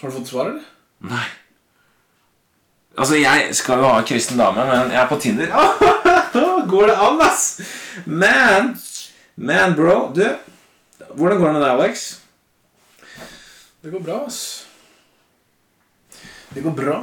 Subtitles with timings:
[0.00, 0.64] Har du fått svar, eller?
[1.10, 1.26] Nei.
[2.96, 5.52] Altså, jeg skal jo ha kristen dame, men jeg er på Tinder.
[6.70, 7.44] Går det an, ass?
[8.06, 8.74] Man!
[9.40, 10.12] Man, bro.
[10.14, 10.24] Du,
[11.16, 12.02] hvordan går det med deg, Alex?
[13.80, 14.40] Det går bra, ass.
[16.54, 16.98] Det går bra.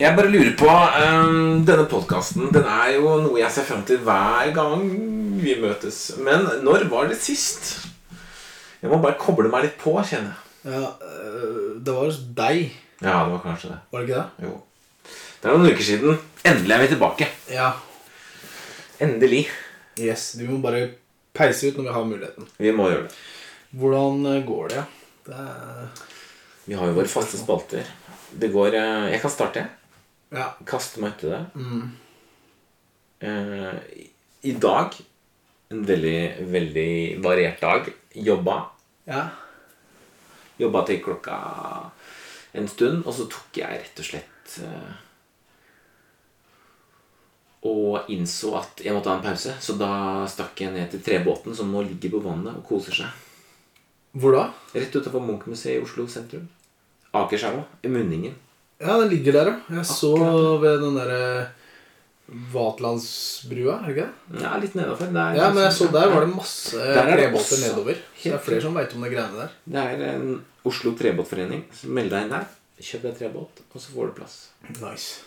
[0.00, 4.00] Jeg bare lurer på um, Denne podkasten den er jo noe jeg ser frem til
[4.06, 4.84] hver gang
[5.42, 6.04] vi møtes.
[6.22, 7.74] Men når var det sist?
[8.80, 10.49] Jeg må bare koble meg litt på, kjenner jeg.
[10.64, 13.78] Ja, øh, det var deg, Ja, det var kanskje det.
[13.92, 14.48] var det ikke det?
[14.48, 14.62] Jo.
[15.40, 16.18] Det er noen uker siden.
[16.44, 17.28] Endelig er vi tilbake.
[17.50, 17.70] Ja.
[19.00, 19.46] Endelig.
[19.98, 20.90] Yes, Vi må bare
[21.34, 22.46] peise ut når vi har muligheten.
[22.58, 23.16] Vi må gjøre det.
[23.80, 24.84] Hvordan øh, går det.
[25.26, 25.48] Det.
[26.66, 27.84] Vi har jo våre faste spalter.
[28.40, 29.64] Det går eh, Jeg kan starte.
[30.32, 30.50] Ja.
[30.68, 31.40] Kaste meg uti det.
[33.20, 34.10] Eh, i-
[34.42, 34.94] I dag
[35.70, 37.88] en veldig, veldig variert dag.
[38.14, 38.70] Jobba.
[39.06, 39.24] Ja.
[40.60, 41.36] Jobba til klokka
[42.52, 44.92] en stund, og så tok jeg rett og slett eh,
[47.70, 49.90] Og innså at jeg måtte ha en pause, så da
[50.30, 53.26] stakk jeg ned til Trebåten, som nå ligger på vannet og koser seg.
[54.16, 54.46] Hvor da?
[54.74, 56.48] Rett utenfor Munchmuseet i Oslo sentrum.
[57.14, 57.66] Akerselva.
[57.84, 58.34] I Munningen.
[58.80, 59.76] Ja, den ligger der, ja.
[59.76, 60.14] Jeg så
[60.62, 61.50] ved den derre
[62.52, 64.42] Vatlandsbrua, er det ikke det?
[64.44, 65.08] Ja, litt nedover.
[65.10, 67.98] Det er Ja, men jeg så der var det masse Der er trebåter nedover.
[68.14, 69.56] Så det er flere som veit om de greiene der.
[69.64, 70.28] Det er en
[70.70, 71.64] Oslo Trebåtforening.
[71.74, 72.46] Så Meld deg inn der.
[72.80, 74.36] Kjøp deg trebåt, og så får du plass.
[74.78, 75.26] Nice.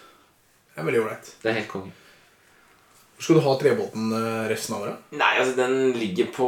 [0.73, 1.33] Det er veldig ålreit.
[1.43, 1.91] Det er helt konge.
[3.19, 5.11] Skal du ha trebåten øh, resten av året?
[5.15, 6.47] Nei, altså, den ligger på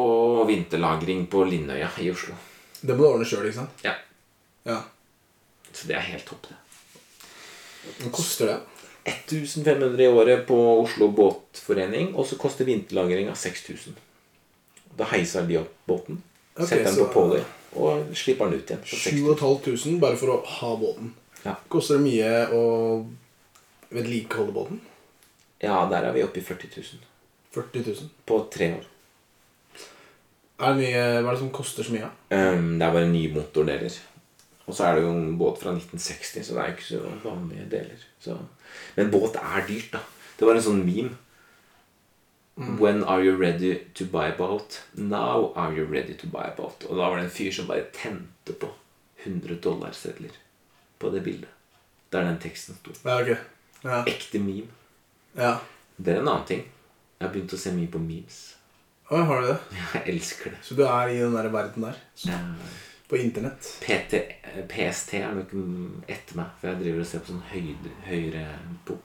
[0.50, 2.34] vinterlagring på Lindøya i Oslo.
[2.82, 3.84] Det må du ordne sjøl, ikke sant?
[3.86, 3.94] Ja.
[4.66, 4.80] Ja.
[5.72, 6.58] Så det er helt topp, det.
[8.02, 8.58] Hva koster det?
[9.06, 13.98] 1500 i året på Oslo Båtforening, og så koster vinterlagringa 6000.
[14.98, 16.24] Da heiser de opp båten,
[16.56, 17.46] okay, setter den på påler
[17.76, 18.82] og slipper den ut igjen.
[18.82, 19.38] for 6000.
[19.38, 21.14] 7500 bare for å ha båten.
[21.44, 21.58] Ja.
[21.70, 22.66] Koster det mye å
[23.94, 24.84] vedlikeholde båten?
[25.66, 27.06] ja, der er vi oppe i 40 000
[27.56, 28.10] 40 000.
[28.26, 28.88] på tre år.
[30.60, 32.10] Er det mye, hva er det som koster så mye?
[32.32, 33.96] Um, det er bare nye motordeler.
[34.66, 37.68] Og så er det jo en båt fra 1960, så det er ikke så vanlige
[37.72, 38.06] deler.
[38.24, 38.36] Så.
[38.96, 40.02] Men båt er dyrt, da.
[40.40, 41.14] Det var en sånn meme.
[42.56, 44.82] When are you ready to buy a boat?
[44.96, 46.86] Now are you ready to buy a boat?
[46.88, 48.70] Og da var det en fyr som bare tente på
[49.26, 50.38] 100 dollarsedler
[51.00, 51.50] på det bildet.
[52.14, 52.94] Der den teksten sto.
[53.04, 53.36] Ja, okay.
[53.84, 54.04] Ja.
[54.08, 54.72] Ekte meme.
[55.36, 55.58] ja.
[55.98, 56.64] Det er en annen ting.
[57.20, 58.40] Jeg har begynt å se mye på memes.
[59.08, 59.60] Å, har du det?
[59.94, 60.60] Jeg elsker det.
[60.68, 62.00] Så du er i den der verden der?
[62.28, 62.74] Eh,
[63.10, 63.68] På internett?
[63.84, 64.22] PT,
[64.72, 68.46] PST er nok mm, etter meg, for jeg driver og ser på sånn høyre, høyre,
[68.88, 68.98] po,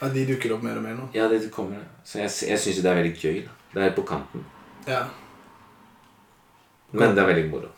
[0.00, 1.08] Ja, De dukker opp mer og mer nå.
[1.16, 1.82] Ja, det kommer.
[2.06, 3.42] Så jeg, jeg syns jo det er veldig gøy.
[3.48, 3.56] da.
[3.74, 4.46] Det er på kanten.
[4.86, 5.02] Ja.
[6.94, 7.68] Men det er veldig moro.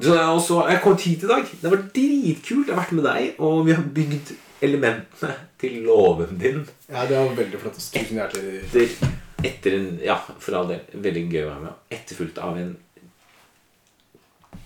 [0.00, 1.42] Så, jeg, også, Jeg kom hit i dag.
[1.62, 2.68] Det var dritkult.
[2.68, 4.32] Jeg har vært med deg, og vi har bygd
[4.62, 6.62] elementene til låven din.
[6.88, 7.80] ja, det var veldig flott.
[7.80, 8.62] Tusen hjertelig
[9.44, 10.80] Etter, en Ja, for all del.
[11.02, 11.80] Veldig gøy å være med.
[11.98, 12.76] Etterfulgt av en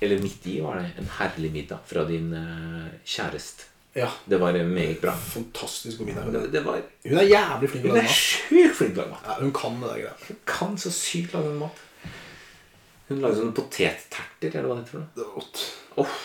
[0.01, 3.71] Eller midt i var det en herlig middag fra din uh, kjæreste.
[3.97, 4.11] Ja.
[4.29, 5.15] Det var eh, meget bra.
[5.17, 6.27] Fantastisk god middag.
[6.29, 8.19] Hun, det var hun er jævlig flink til å Hun lage er mat.
[8.21, 9.25] sjukt flink til å lage mat.
[9.31, 10.17] Ja, hun kan det der greia.
[10.27, 11.81] Hun kan så sykt lage mat.
[13.09, 15.07] Hun lager sånne potetterter, eller hva det heter.
[15.17, 15.65] Det var godt.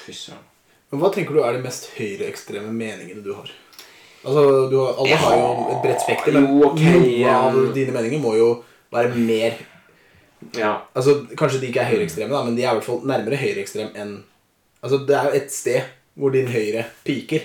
[0.02, 0.44] Fy søren.
[0.92, 3.56] Men hva tenker du er de mest høyreekstreme meningene du har?
[4.24, 8.20] Altså, du har, Alle har jo et bredt spekter, men Jo, noen av dine meninger
[8.22, 8.50] må jo
[8.94, 9.56] være mer
[10.58, 10.76] Ja.
[10.96, 13.92] Altså, Kanskje de ikke er høyreekstreme, da, men de er i hvert fall nærmere høyreekstrem
[13.96, 14.14] enn
[14.84, 15.82] Altså, Det er jo et sted
[16.18, 17.42] hvor din høyre piker.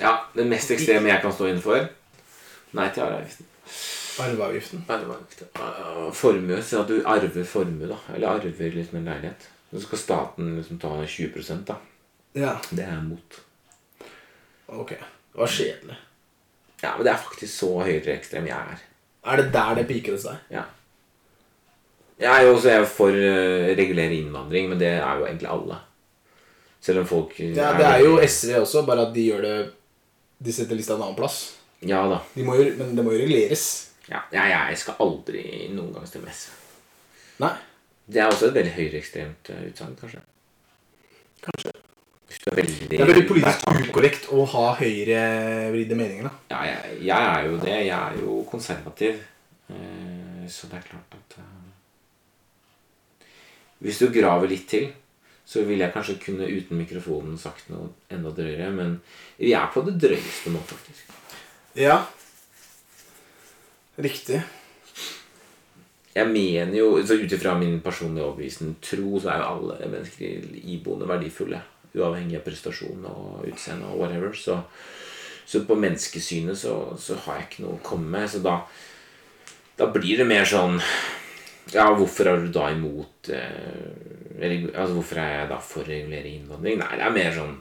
[0.00, 0.16] ja.
[0.34, 1.88] Det mest ekstreme jeg kan stå innenfor
[2.76, 3.46] Nei til arveavgiften.
[4.20, 4.84] Arveavgiften.
[4.88, 6.12] Arveavgiften.
[6.12, 6.62] Formue.
[6.62, 7.96] Si at du arver formue, da.
[8.14, 9.46] Eller arver liksom en leilighet.
[9.72, 11.76] Så skal staten liksom ta 20% da.
[12.34, 13.40] Ja, Det er imot.
[14.68, 14.92] ok.
[15.36, 15.96] Det var kjedelig.
[16.80, 18.84] Ja, men det er faktisk så høyreekstrem jeg er.
[19.28, 20.38] Er det der det piker hos deg?
[20.54, 20.62] Ja.
[22.16, 25.76] Jeg er jo også for uh, regulere innvandring, men det er jo egentlig alle.
[26.80, 29.56] Selv om folk uh, Ja, Det er jo SV også, bare at de gjør det
[30.46, 31.40] De setter lista en annen plass.
[31.84, 32.22] Ja da.
[32.32, 33.66] De må jo, men det må jo reguleres.
[34.08, 35.42] Ja, jeg, jeg skal aldri
[35.74, 36.56] noen gang stemme SV.
[37.44, 37.52] Nei,
[38.08, 40.24] Det er også et veldig høyreekstremt uh, utsagn, kanskje.
[41.44, 41.76] kanskje.
[42.26, 46.26] Veldig Det er veldig politisk ukorrekt å ha høyrevridde meninger.
[46.26, 47.76] da Ja, jeg, jeg er jo det.
[47.86, 49.20] Jeg er jo konservativ.
[49.70, 53.28] Eh, så det er klart at eh,
[53.78, 54.90] Hvis du graver litt til,
[55.46, 58.72] så vil jeg kanskje kunne uten mikrofonen sagt noe enda drøyere.
[58.74, 58.98] Men
[59.38, 61.14] vi er på det drøyeste nå, faktisk.
[61.78, 62.00] Ja.
[63.96, 64.42] Riktig.
[66.16, 70.58] jeg mener jo så Ut ifra min personlige overbevisning tro, så er jo alle mennesker
[70.64, 71.62] iboende verdifulle.
[71.96, 74.34] Uavhengig av prestasjon og utseende og whatever.
[74.36, 74.58] Så,
[75.46, 78.30] så på menneskesynet så, så har jeg ikke noe å komme med.
[78.32, 78.58] Så da,
[79.80, 80.80] da blir det mer sånn
[81.74, 86.30] Ja, hvorfor er du da imot eh, Altså, hvorfor er jeg da for å regulere
[86.30, 86.78] innvandring?
[86.78, 87.56] Nei, det er mer sånn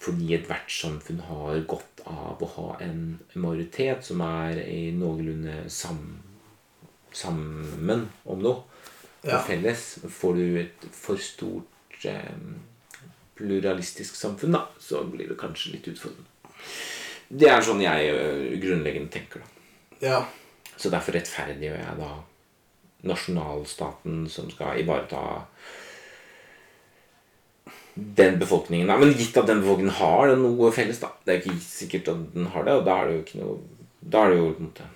[0.00, 5.98] fordi ethvert samfunn har godt av å ha en majoritet som er i noenlunde sam,
[7.12, 8.62] sammen om noe.
[9.20, 9.36] Ja.
[9.36, 9.98] Og felles.
[10.08, 12.32] Får du et for stort eh,
[13.40, 16.28] pluralistisk samfunn, da, så blir det kanskje litt utfordrende.
[17.30, 19.66] Det er sånn jeg grunnleggende tenker, da.
[20.00, 20.18] Ja.
[20.76, 22.10] Så derfor rettferdiggjør jeg da
[23.10, 25.20] nasjonalstaten som skal ivareta
[27.94, 28.88] den befolkningen.
[28.88, 28.96] da.
[29.00, 31.12] Men gitt at den befolkningen har noe felles, da.
[31.24, 33.60] Det er ikke sikkert at den har det, og da er det jo ikke noe
[34.00, 34.86] Da er det jo på en måte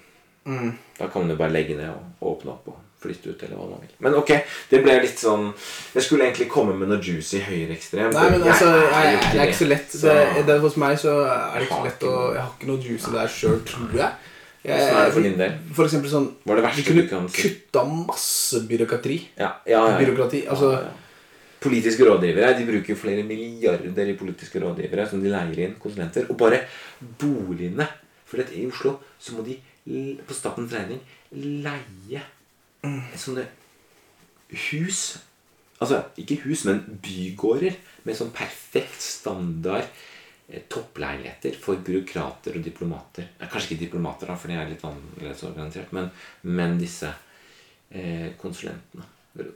[0.99, 3.69] Da kan man jo bare legge ned og åpne opp og flytte ut, eller hva
[3.71, 3.95] man vil.
[4.07, 4.33] Men ok,
[4.73, 5.47] det ble litt sånn
[5.95, 8.17] Jeg skulle egentlig komme med noe juicy høyreekstremt.
[8.17, 9.91] Nei, men altså, jeg, jeg, jeg, det er ikke så lett.
[10.03, 12.81] Så- Det, hos meg så er det ikke så lett å Jeg har ikke noe
[12.89, 14.11] juice der sjøl, tror jeg.
[14.65, 15.57] jeg Sånn er det for din del.
[15.77, 17.43] For eksempel sånn Var det Vi kunne du kan si?
[17.49, 19.17] kutta masse byråkrati.
[19.39, 19.99] Ja, ja, ja, ja.
[20.03, 20.45] Byråkrati.
[20.49, 21.01] Altså Ja, ja.
[21.65, 26.27] Politiske rådgivere de bruker flere milliarder i politiske rådgivere som de leier inn konsulenter.
[26.29, 26.59] Og bare
[27.01, 27.87] boligene
[28.29, 29.55] For i Oslo så må de
[30.27, 31.01] på statens regning
[31.65, 32.21] leie
[33.19, 33.47] sånne
[34.71, 35.05] hus
[35.83, 37.75] Altså ikke hus, men bygårder
[38.07, 39.89] med sånn perfekt standard
[40.47, 43.27] eh, toppleiligheter for byråkrater og diplomater.
[43.43, 46.07] Kanskje ikke diplomater, da, for de er litt annerledes men,
[46.47, 47.11] men disse
[47.91, 49.09] eh, konsulentene.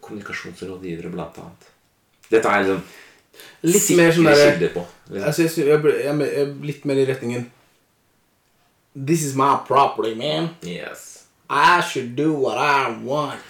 [0.03, 1.69] Kommunikasjonsrådgivere, blant annet.
[2.29, 2.83] Dette er liksom
[3.63, 4.83] Litt mer sånn der, på.
[5.13, 5.27] Liksom.
[5.29, 7.45] altså, jeg, jeg, jeg, jeg, litt mer i retningen
[8.99, 10.51] This is my property, man.
[10.67, 11.18] Yes.
[11.51, 13.41] I should do what I want.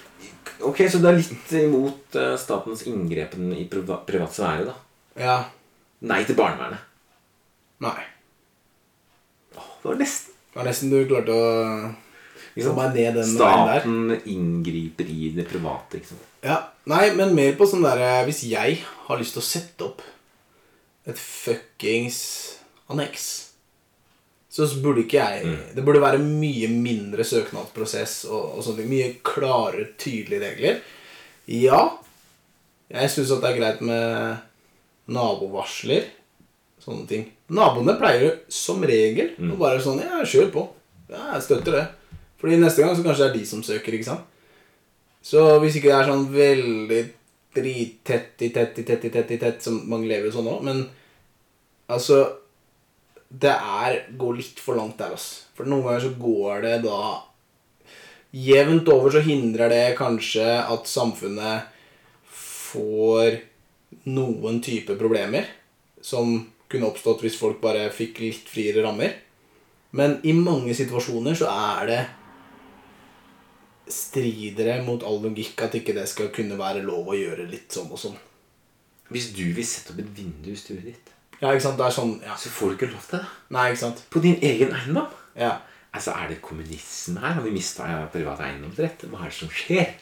[0.62, 4.74] Ok, så du er litt imot eh, statens inngrepen i priva privat sfære, da?
[5.18, 5.36] Ja.
[6.06, 6.82] Nei til barnevernet.
[7.82, 8.02] Nei.
[9.58, 11.48] Åh, det var nesten Det var nesten du klarte å
[12.54, 12.78] Ikke få sant?
[12.80, 13.82] meg ned den veien der.
[13.82, 15.98] Staten inngriper i det private.
[16.00, 16.24] ikke sant?
[16.42, 16.58] Ja,
[16.88, 18.78] Nei, men mer på sånn derre Hvis jeg
[19.08, 20.02] har lyst til å sette opp
[21.08, 22.18] et fuckings
[22.92, 23.47] anneks,
[24.48, 28.92] så burde ikke jeg Det burde være mye mindre søknadsprosess og, og sånne ting.
[28.94, 30.78] Mye klarere, tydelige regler.
[31.52, 31.82] Ja,
[32.88, 36.08] jeg syns at det er greit med nabovarsler.
[36.80, 37.28] Sånne ting.
[37.52, 40.64] Naboene pleier jo som regel å bare sånn Ja, kjør på.
[41.12, 41.84] Ja, jeg støtter det.
[42.40, 44.26] Fordi neste gang så kanskje det er de som søker, ikke sant?
[45.24, 47.00] Så hvis ikke det er sånn veldig
[47.58, 50.84] drittett i tett i tett i tett i tett, som mange lever sånn òg, men
[51.90, 52.20] altså
[53.28, 55.44] Det er går litt for langt der, altså.
[55.56, 57.00] For noen ganger så går det da
[58.28, 61.70] Jevnt over så hindrer det kanskje at samfunnet
[62.28, 63.38] får
[64.12, 65.48] noen type problemer
[66.04, 66.34] som
[66.68, 69.14] kunne oppstått hvis folk bare fikk litt friere rammer.
[69.96, 72.00] Men i mange situasjoner så er det
[73.88, 77.72] strider det mot all logikk at ikke det skal kunne være lov å gjøre litt
[77.72, 78.18] sånn og sånn.
[79.08, 81.78] Hvis du vil sette opp et vindu i stuet ditt, Ja, ikke sant?
[81.78, 82.34] Det er sånn ja.
[82.40, 83.26] så får du ikke lov til det.
[83.54, 84.02] Nei, ikke sant?
[84.10, 85.12] På din egen eiendom.
[85.38, 85.54] Ja.
[85.94, 87.38] Altså, Er det kommunisme her?
[87.38, 89.06] Har vi mista privat eiendomsrett?
[89.08, 89.94] Hva er det som skjer?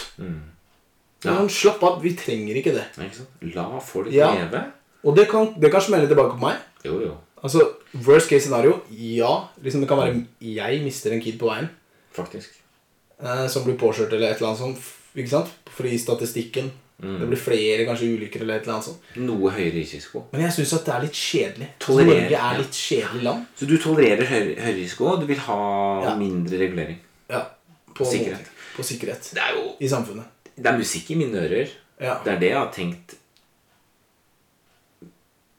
[1.26, 1.34] Ja.
[1.34, 2.84] Men slapp av, vi trenger ikke det.
[3.02, 3.30] Ikke sant?
[3.56, 4.30] La folk Ja.
[4.36, 4.64] leve.
[5.04, 6.58] Og det kan, det kan smelle tilbake på meg.
[6.86, 7.14] Jo, jo.
[7.44, 7.62] Altså,
[8.06, 9.48] Worst case scenario, ja.
[9.64, 11.70] Liksom Det kan være jeg mister en kid på veien
[12.14, 12.50] Faktisk.
[13.24, 14.78] eh, som blir påkjørt eller et eller annet sånt.
[15.16, 15.48] Ikke sant?
[15.70, 19.10] Fordi statistikken Det blir flere kanskje ulykker eller et eller annet sånt.
[19.22, 20.24] Noe høyere risiko.
[20.32, 21.68] Men jeg syns at det er litt kjedelig.
[21.68, 22.48] Altså, Tolerer, Norge ja.
[22.50, 23.44] er litt kjedelig land.
[23.60, 25.60] Så du tolererer høyere høy risiko, og du vil ha
[26.08, 26.16] Ja.
[26.18, 26.98] mindre regulering.
[27.30, 27.44] Ja,
[27.94, 28.40] på Sikkerhet.
[28.50, 29.30] måte- På sikkerhet.
[29.34, 30.26] Det er jo I samfunnet.
[30.58, 31.70] Det er musikk i mine ører.
[32.02, 32.18] Ja.
[32.26, 33.14] Det er det jeg har tenkt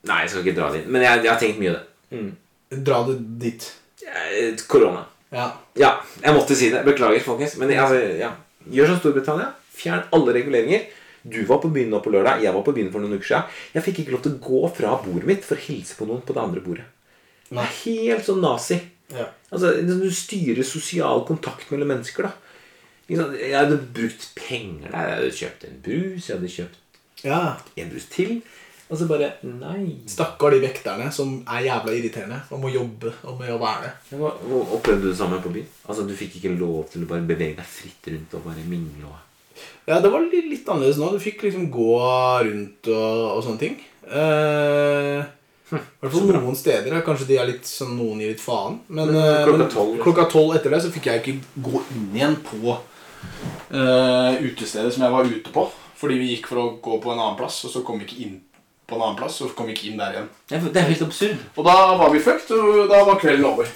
[0.09, 0.87] Nei, jeg skal ikke dra dit.
[0.89, 2.85] Men jeg, jeg har tenkt mye av det.
[2.87, 3.67] Dra det dit.
[4.07, 5.05] Eh, Korona.
[5.35, 5.51] Ja.
[5.77, 5.91] Ja,
[6.23, 6.85] jeg måtte si det.
[6.87, 7.57] Beklager, folkens.
[7.61, 8.31] Men altså, ja.
[8.73, 9.51] gjør som Storbritannia.
[9.79, 10.87] Fjern alle reguleringer.
[11.25, 12.43] Du var på byen nå på lørdag.
[12.43, 13.45] Jeg var på byen for noen uker siden.
[13.75, 16.23] Jeg fikk ikke lov til å gå fra bordet mitt for å hilse på noen
[16.23, 16.85] på det andre bordet.
[17.49, 18.79] Det er helt sånn nazi.
[19.15, 19.25] Ja.
[19.51, 22.29] Altså, Du styrer sosial kontakt mellom mennesker.
[22.29, 22.33] da.
[23.09, 25.09] Jeg hadde brukt penger der.
[25.09, 26.27] Jeg hadde kjøpt en brus.
[26.29, 27.57] Jeg hadde kjøpt ja.
[27.77, 28.43] en brus til.
[28.89, 29.99] Og så bare Nei.
[30.09, 34.19] Stakkar de vekterne som er jævla irriterende og må jobbe og må være det.
[34.21, 34.39] Var-
[34.77, 35.67] Opplevde du det samme på byen?
[35.89, 39.05] Altså, Du fikk ikke lov til å bare bevege deg fritt rundt og bare mingle?
[39.11, 39.25] og...
[39.89, 41.11] Ja, det var litt, annerledes nå.
[41.15, 41.95] Du fikk liksom gå
[42.45, 43.79] rundt og, og sånne ting.
[44.09, 45.23] Eh,
[45.69, 46.99] I hvert fall noen steder.
[47.05, 48.79] Kanskje de er litt sånn, noen gir litt faen.
[48.89, 49.43] Men, Men eh,
[50.03, 52.77] klokka tolv- etter det så fikk jeg ikke gå inn igjen på
[53.73, 55.67] uh, utestedet som jeg var ute på.
[55.99, 58.23] Fordi vi gikk for å gå på en annen plass, og så kom vi ikke
[58.25, 58.37] inn
[58.89, 59.41] på en annen plass.
[59.41, 60.29] Så kom vi ikke inn der igjen.
[60.53, 61.41] Ja, Det er helt absurd.
[61.57, 63.73] Og da var vi fucked, og da var kvelden over.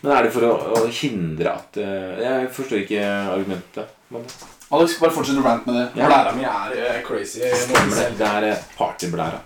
[0.00, 3.04] Men er det for å, å hindre at eh, Jeg forstår ikke
[3.34, 3.92] argumentet.
[4.10, 4.24] Men
[4.70, 5.86] Alex, bare fortsett å rante med det.
[6.00, 6.08] Ja.
[6.08, 7.42] Blæra mi er eh, crazy.
[7.42, 8.08] Det.
[8.18, 9.40] Det er eh, partyblæra.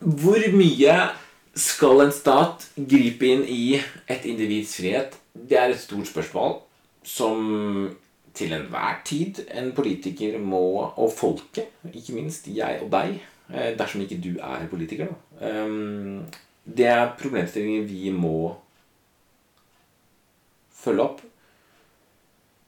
[0.00, 0.94] Hvor mye
[1.60, 3.64] skal en stat gripe inn i
[4.08, 5.18] et individs frihet?
[5.36, 6.56] Det er et stort spørsmål
[7.04, 7.90] som
[8.34, 10.62] til enhver tid en politiker må,
[10.96, 13.18] og folket, ikke minst jeg og deg,
[13.52, 15.48] eh, dersom ikke du er politiker, da.
[15.50, 16.22] ehm,
[16.70, 18.52] Det er problemstillinger vi må
[20.80, 21.24] følge opp.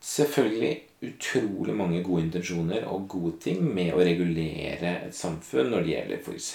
[0.02, 0.72] Selvfølgelig
[1.06, 6.20] utrolig mange gode intensjoner og gode ting med å regulere et samfunn når det gjelder
[6.22, 6.50] f.eks.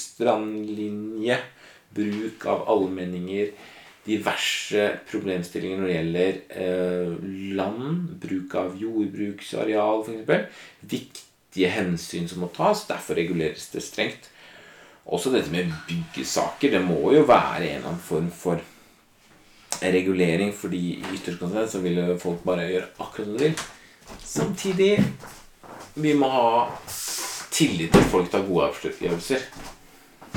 [0.00, 1.38] strandlinje,
[1.96, 3.50] bruk av allmenninger,
[4.06, 7.26] diverse problemstillinger når det gjelder eh,
[7.58, 10.64] land, bruk av jordbruksareal f.eks.
[10.86, 14.30] Viktige hensyn som må tas, derfor reguleres det strengt.
[15.06, 16.70] Også dette med byggesaker.
[16.70, 18.60] Det må jo være en eller annen form for
[19.82, 23.60] regulering, fordi i ytterste konsekvens så vil folk bare gjøre akkurat som de vil.
[24.24, 24.92] Samtidig
[25.94, 26.48] vi må ha
[27.50, 29.46] tillit til at folk tar gode avgjørelser.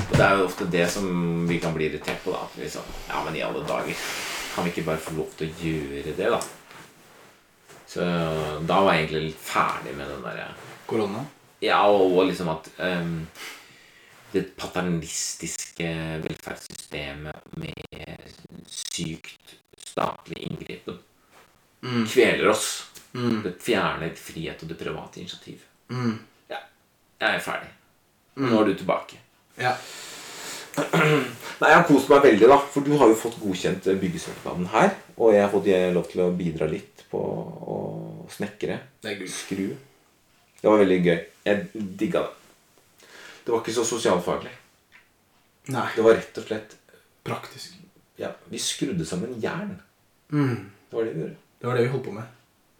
[0.00, 1.08] Og det er jo ofte det som
[1.48, 2.32] vi kan bli irritert på.
[2.32, 3.94] da at sånn, Ja, men i alle dager
[4.54, 6.40] Kan vi ikke bare få lov til å gjøre det, da?
[7.86, 8.00] Så
[8.66, 10.48] da var jeg egentlig litt ferdig med den derre
[10.86, 11.24] Korona.
[11.60, 13.26] ja, og liksom at ehm,
[14.32, 15.88] det paternistiske
[16.24, 18.34] velferdssystemet med
[18.70, 21.00] sykt statlig inngripen
[22.08, 22.86] kveler oss.
[23.12, 25.64] Det fjerner frihet og det private initiativ.
[25.90, 26.60] Ja,
[27.20, 27.70] jeg er ferdig.
[28.40, 29.18] Nå er du tilbake.
[29.58, 29.74] Ja.
[31.60, 32.58] Nei, Jeg har kost meg veldig, da.
[32.72, 34.94] For du har jo fått godkjent byggesøknaden her.
[35.18, 37.78] Og jeg har fått lov til å bidra litt på å
[38.32, 38.78] snekre.
[39.28, 39.66] Skru.
[40.60, 41.18] Det var veldig gøy.
[41.48, 42.39] Jeg digga det.
[43.50, 44.50] Det var ikke så sosialfaglig.
[45.74, 45.88] Nei.
[45.96, 46.76] Det var rett og slett
[47.26, 47.72] Praktisk.
[48.16, 49.72] ja, Vi skrudde sammen jern.
[50.30, 50.70] Mm.
[50.86, 51.36] Det var det vi gjorde.
[51.58, 52.22] Det var det vi holdt på med.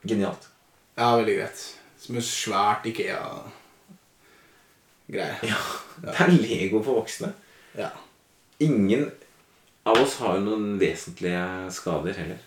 [0.06, 0.46] Genialt.
[0.94, 1.64] Ja, veldig greit.
[1.98, 3.50] Som en svært Ikea-greie.
[5.50, 5.58] Ja,
[6.04, 7.32] Det er Lego for voksne.
[7.74, 7.90] Ja.
[8.62, 9.10] Ingen
[9.90, 11.42] av oss har jo noen vesentlige
[11.74, 12.38] skader heller.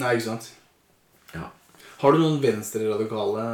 [0.00, 0.48] Nei, ikke sant?
[1.36, 1.50] Ja.
[2.00, 3.44] Har du noen venstreradikale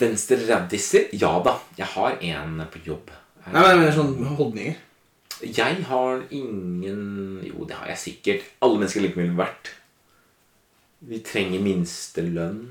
[0.00, 1.12] Venstre-raddiser?
[1.12, 1.58] Ja da.
[1.78, 3.12] Jeg har en på jobb.
[3.44, 4.82] Nei, men jeg mener sånn holdninger.
[5.44, 8.46] Jeg har ingen Jo, det har jeg sikkert.
[8.64, 9.72] Alle mennesker er like mye verdt.
[11.04, 12.62] Vi trenger minstelønn.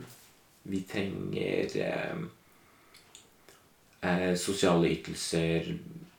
[0.63, 2.23] Vi trenger eh,
[4.01, 5.67] eh, sosiale ytelser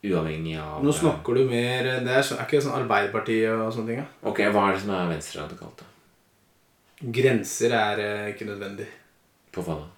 [0.04, 3.88] uavhengig av Nå snakker du mer Det er, så, er ikke sånn Arbeiderpartiet og sånne
[3.88, 4.02] ting?
[4.02, 4.06] Ja?
[4.28, 5.80] Ok, Hva er det som er venstreradikalt?
[5.80, 5.90] da?
[7.14, 8.86] Grenser er eh, ikke nødvendig.
[9.52, 9.88] På hva da?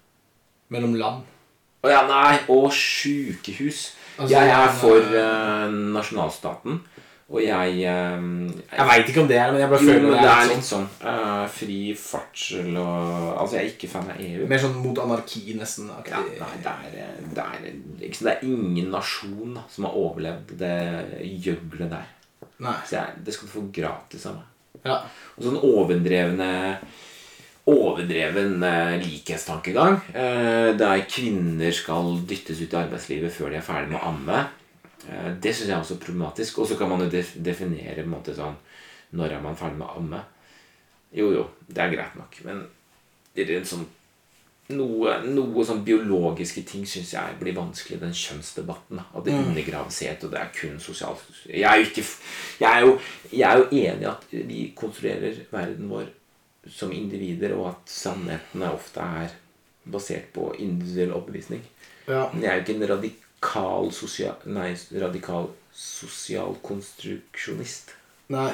[0.73, 1.25] Mellom land.
[1.85, 2.35] Å ja, nei.
[2.51, 3.91] Og sjukehus.
[4.17, 6.79] Altså, jeg er for eh, nasjonalstaten.
[7.27, 8.27] Og jeg uh,
[8.71, 10.45] Jeg veit ikke om det er men jeg bare Jo, føler men det det er
[10.47, 10.85] litt sånn.
[10.95, 14.45] sånn uh, fri fartsel og Altså, jeg er ikke fan av EU.
[14.47, 15.89] Mer sånn mot anarki, nesten.
[16.07, 17.65] Ja, nei, det er, det, er,
[17.99, 20.77] liksom, det er ingen nasjon som har overlevd det
[21.43, 22.13] gjøglet der.
[22.63, 22.77] Nei.
[22.87, 24.47] Så jeg, det skal du få gratis av meg.
[24.87, 25.01] Ja.
[25.35, 26.49] Og sånn overdrevne
[27.67, 29.99] Overdreven eh, likhetstankegang.
[30.13, 34.45] Eh, der kvinner skal dyttes ut i arbeidslivet før de er ferdig med å amme.
[35.09, 36.61] Eh, det syns jeg er også problematisk.
[36.63, 38.55] Og så kan man jo definere på en måte sånn
[39.17, 40.23] Når er man ferdig med å amme?
[41.15, 42.39] Jo, jo, det er greit nok.
[42.47, 42.65] Men
[43.35, 43.85] det er sånn
[44.75, 48.99] noe, noe sånn biologiske ting syns jeg blir vanskelig den kjønnsdebatten.
[48.99, 52.03] At det undergraves helt, og det er kun sosialt Jeg er ikke
[52.59, 52.95] jeg er jo,
[53.31, 56.09] jeg er jo enig i at vi konstruerer verden vår
[56.73, 59.29] som individer, og at sannhetene ofte er
[59.87, 61.63] basert på individuell overbevisning.
[62.07, 62.29] ja.
[62.33, 65.45] Men jeg er jo ikke en radikal sosial, nei, radikal
[65.77, 67.85] sosialkonstruksjonist.
[68.33, 68.53] Nei.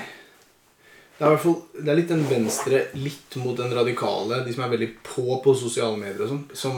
[1.14, 4.64] Det er, hvert fall, det er litt den venstre, litt mot den radikale, de som
[4.66, 6.74] er veldig på på sosiale medier og sånn, som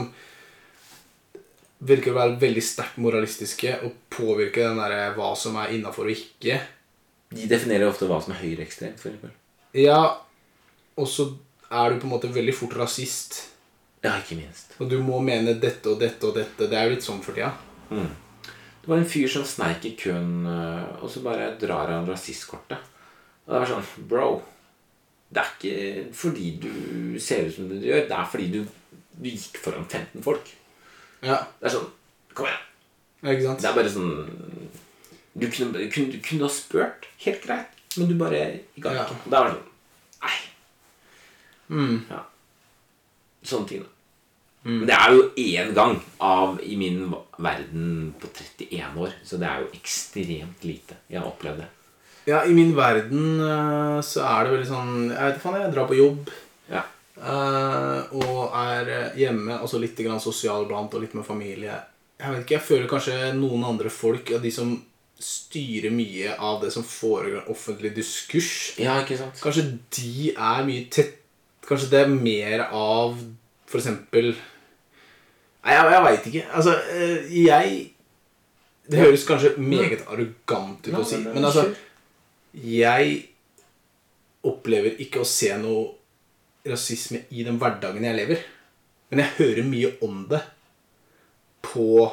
[1.86, 6.12] virker å være veldig sterkt moralistiske og påvirke den der, hva som er innafor og
[6.14, 6.56] ikke.
[7.32, 9.16] De definerer ofte hva som er høyreekstremt, f.eks.
[9.76, 10.00] Ja,
[10.96, 11.26] og så
[11.70, 13.40] er du på en måte veldig fort rasist.
[14.04, 14.74] Ja, ikke minst.
[14.80, 16.68] Og du må mene dette og dette og dette.
[16.70, 17.52] Det er jo litt sånn for tida.
[17.90, 22.78] Det var en fyr som sneik i køen, øh, og så bare drar han rasistkortet.
[23.46, 24.28] Og det var sånn Bro,
[25.34, 28.60] det er ikke fordi du ser ut som du gjør, det er fordi du,
[29.18, 30.52] du gikk foran 15 folk.
[31.26, 31.90] Ja, Det er sånn
[32.36, 32.62] Kom igjen.
[33.32, 33.62] ikke sant?
[33.64, 34.10] Det er bare sånn
[35.34, 37.06] Du kunne, du kunne, du kunne ha spurt.
[37.24, 37.72] Helt greit.
[37.96, 38.42] Men du bare
[38.76, 39.06] ga Ja.
[39.08, 39.16] ikke.
[39.32, 39.64] Var det sånn
[40.22, 40.36] Nei.
[41.68, 42.00] Mm.
[42.10, 42.22] Ja.
[43.46, 43.92] Sånne ting, da.
[44.66, 47.04] Men det er jo én gang av i min
[47.38, 51.68] verden på 31 år, så det er jo ekstremt lite jeg har opplevd det.
[52.26, 55.86] Ja, i min verden eh, så er det veldig sånn Jeg vet ikke jeg drar
[55.86, 56.32] på jobb
[56.72, 56.80] Ja.
[57.14, 61.76] eh, og er eh, hjemme, og så litt grann sosial blant og litt med familie.
[62.18, 64.74] Jeg vet ikke, jeg føler kanskje noen andre folk, av de som
[65.16, 69.38] styrer mye av det som foregår offentlig diskurs ja, ikke sant?
[69.40, 69.64] Kanskje
[69.96, 71.22] de er mye tett
[71.66, 73.16] Kanskje det er mer av
[73.66, 74.32] for eksempel
[75.66, 76.42] Nei, jeg, jeg veit ikke.
[76.54, 77.70] Altså, eh, jeg
[78.86, 81.64] Det høres kanskje meget arrogant ut å si, men, altså.
[82.54, 83.16] Jeg
[84.46, 85.88] opplever ikke å se noe
[86.70, 88.44] rasisme i den hverdagen jeg lever.
[89.10, 90.40] Men jeg hører mye om det
[91.66, 92.06] på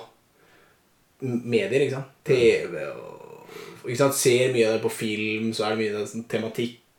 [1.21, 2.17] medier, ikke sant?
[2.25, 4.17] TV og ikke sant?
[4.17, 6.25] Ser mye av det på film, så er det mye av det, sånn,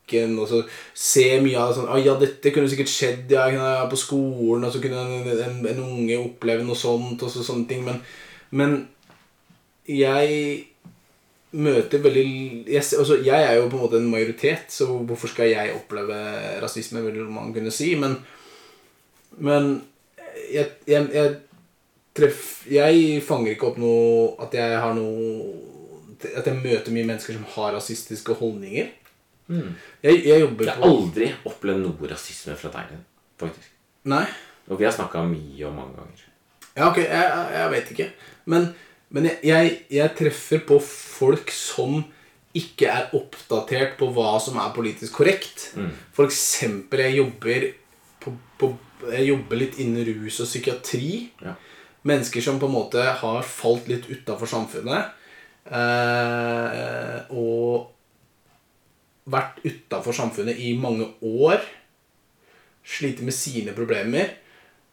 [0.05, 0.62] tematikken Og så
[0.95, 4.73] se mye av det sånn Å ja, dette kunne sikkert skjedd ja, på skolen, og
[4.73, 7.85] så kunne en, en, en unge oppleve noe sånt, og så, sånne ting.
[7.85, 8.01] Men,
[8.51, 8.88] men
[9.87, 10.67] jeg
[11.55, 15.53] møter veldig jeg, altså, jeg er jo på en måte en majoritet, så hvorfor skal
[15.53, 16.17] jeg oppleve
[16.62, 17.95] rasisme, vil man kunne si.
[17.95, 18.17] Men,
[19.38, 19.83] men
[20.51, 21.37] jeg, jeg, jeg,
[22.17, 25.53] treff, jeg fanger ikke opp noe At jeg har noe
[26.35, 28.93] At jeg møter mye mennesker som har rasistiske holdninger.
[29.48, 32.94] Jeg, jeg jobber Jeg har på aldri opplevd noe rasisme fra deg,
[33.40, 33.70] faktisk.
[34.09, 34.24] Nei?
[34.70, 36.24] Og vi har snakka mye og mange ganger.
[36.74, 38.09] Ja, ok, jeg, jeg, vet ikke.
[38.50, 38.68] Men,
[39.14, 42.00] men jeg, jeg, treffer på folk som
[42.54, 45.68] ikke er oppdatert på hva som er politisk korrekt.
[46.14, 47.68] For eksempel, jeg jobber,
[48.22, 48.70] på, på,
[49.11, 51.12] jeg jobber litt innen rus og psykiatri.
[51.44, 51.57] Ja.
[52.04, 55.12] Mennesker som på en måte har falt litt utafor samfunnet.
[55.64, 57.93] Eh, og
[59.30, 61.62] vært utafor samfunnet i mange år.
[62.84, 64.34] Sliter med sine problemer.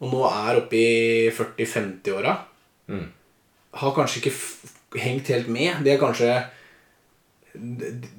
[0.01, 2.35] Og nå er oppe i 40-50-åra.
[3.81, 5.83] Har kanskje ikke hengt helt med.
[5.85, 6.31] Det er kanskje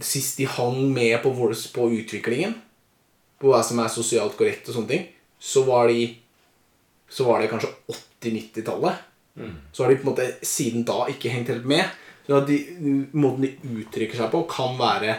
[0.04, 2.52] Sist de hang med på, på utviklingen,
[3.40, 5.06] på hva som er sosialt korrekt og sånne ting,
[5.40, 6.10] så var de
[7.08, 7.70] Så var det kanskje
[8.20, 9.00] 80-90-tallet.
[9.72, 11.84] Så har de på en måte siden da ikke hengt helt med.
[12.26, 12.58] Så de,
[13.12, 13.50] måten de
[13.82, 15.16] uttrykker seg på, kan være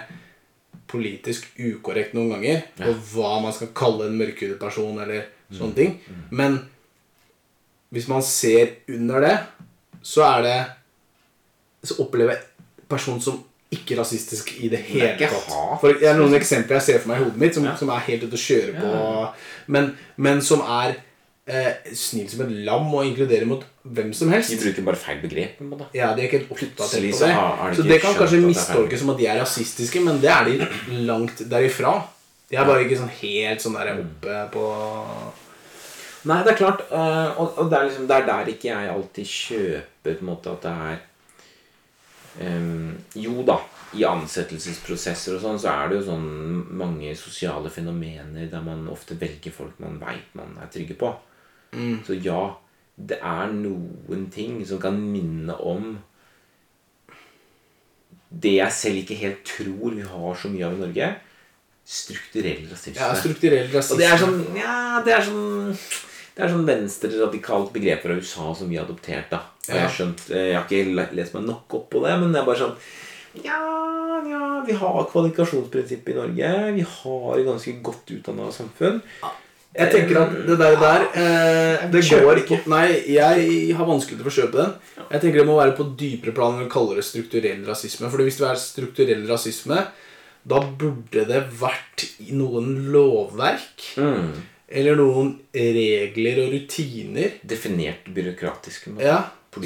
[0.94, 2.62] politisk ukorrekt noen ganger.
[2.88, 5.98] Og hva man skal kalle en mørkhudet person, eller sånne ting.
[6.32, 6.60] Men
[7.94, 9.34] hvis man ser under det,
[10.04, 10.56] så er det
[11.84, 13.42] Så opplever jeg person som
[13.74, 15.50] ikke rasistisk i det hele tatt.
[15.82, 17.74] For det er noen eksempler jeg ser for meg i hodet mitt, som, Ja.
[17.76, 18.92] som er helt ute å kjøre på.
[19.68, 20.94] Men, men som er
[21.46, 24.54] eh, snill som et lam og inkluderer mot hvem som helst.
[24.54, 25.62] De bruker bare feil begrep.
[25.96, 27.78] Ja, de er ikke helt oppdatert på så det.
[27.78, 31.46] Så det kan kanskje mistolkes som at de er rasistiske, men det er de langt
[31.52, 31.98] derifra.
[32.50, 34.68] De er bare ikke sånn helt sånn der oppe på
[36.24, 36.86] Nei, det er klart.
[36.88, 40.30] eh, og, og det er liksom det er der ikke jeg alltid kjøper på en
[40.30, 41.02] måte at det er
[42.62, 43.58] um, Jo da,
[43.94, 46.30] i ansettelsesprosesser og sånn, så er det jo sånn
[46.80, 51.12] mange sosiale fenomener der man ofte velger folk man veit man er trygge på.
[52.06, 52.42] Så ja,
[52.98, 55.96] det er noen ting som kan minne om
[58.34, 61.10] det jeg selv ikke helt tror vi har så mye av i Norge.
[61.86, 62.98] Strukturell rasisme.
[62.98, 63.98] Ja, strukturell rasisme.
[63.98, 65.74] Og det er sånn Ja, det er sånn
[66.34, 69.30] Det er sånn venstreradikalt begrep fra USA som vi har adoptert.
[69.30, 72.02] da Og jeg, har skjønt, eh, jeg har ikke le- lest meg nok opp på
[72.06, 72.76] det, men det er bare sånn
[73.44, 73.60] Ja,
[74.26, 76.74] ja vi har kvalifikasjonsprinsippet i Norge.
[76.74, 79.02] Vi har et ganske godt utdanna samfunn.
[79.74, 82.60] Jeg tenker at det der, der eh, Det går ikke.
[82.70, 84.74] Nei, jeg har vanskelig til å kjøpe den.
[85.10, 88.10] Jeg tenker det må være på dypere plan enn å kalle det strukturell rasisme.
[88.14, 89.80] For hvis det er strukturell rasisme,
[90.46, 94.34] da burde det vært i noen lovverk Mm.
[94.70, 98.88] eller noen regler og rutiner Definert byråkratisk.
[99.00, 99.20] ja,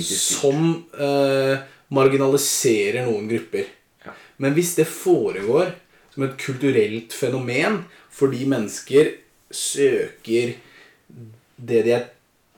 [0.03, 1.57] som eh,
[1.89, 3.65] marginaliserer noen grupper.
[4.05, 4.11] Ja.
[4.37, 5.71] Men hvis det foregår
[6.13, 9.13] som et kulturelt fenomen fordi mennesker
[9.53, 10.53] søker
[11.57, 12.07] det de er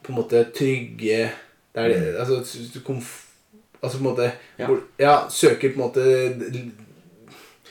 [0.04, 1.19] på en måte trygge
[1.75, 2.39] det er det, altså,
[2.84, 3.10] komf,
[3.82, 4.65] altså på en måte Ja.
[4.67, 6.06] hvor, ja, søker på en måte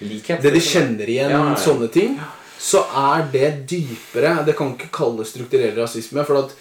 [0.01, 0.43] Likhet.
[0.43, 1.55] det de kjenner igjen, Ja, ja.
[1.59, 2.15] sånne ting,
[2.59, 4.45] så er det dypere.
[4.47, 6.25] Det kan ikke kalles strukturell rasisme.
[6.27, 6.55] For at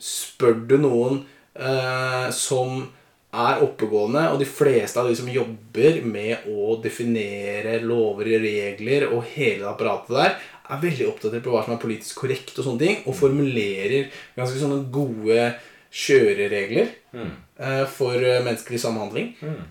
[0.00, 1.20] spør du noen
[1.54, 2.86] eh, som
[3.32, 9.06] er oppegående, og de fleste av de som jobber med å definere lover og regler
[9.12, 10.34] og hele apparatet der,
[10.70, 14.60] er veldig oppdatert på hva som er politisk korrekt og sånne ting, og formulerer ganske
[14.62, 15.50] sånne gode
[15.90, 17.30] kjøreregler Mm.
[17.58, 19.32] uh, for eh, menneskelig samhandling.
[19.42, 19.62] Mm.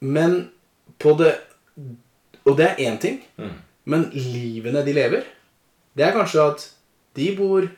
[0.00, 0.32] Men
[0.98, 1.36] på det
[2.44, 3.20] Og det er én ting.
[3.38, 3.52] Mm.
[3.84, 5.22] Men livene de lever,
[5.96, 6.64] det er kanskje at
[7.14, 7.68] de bor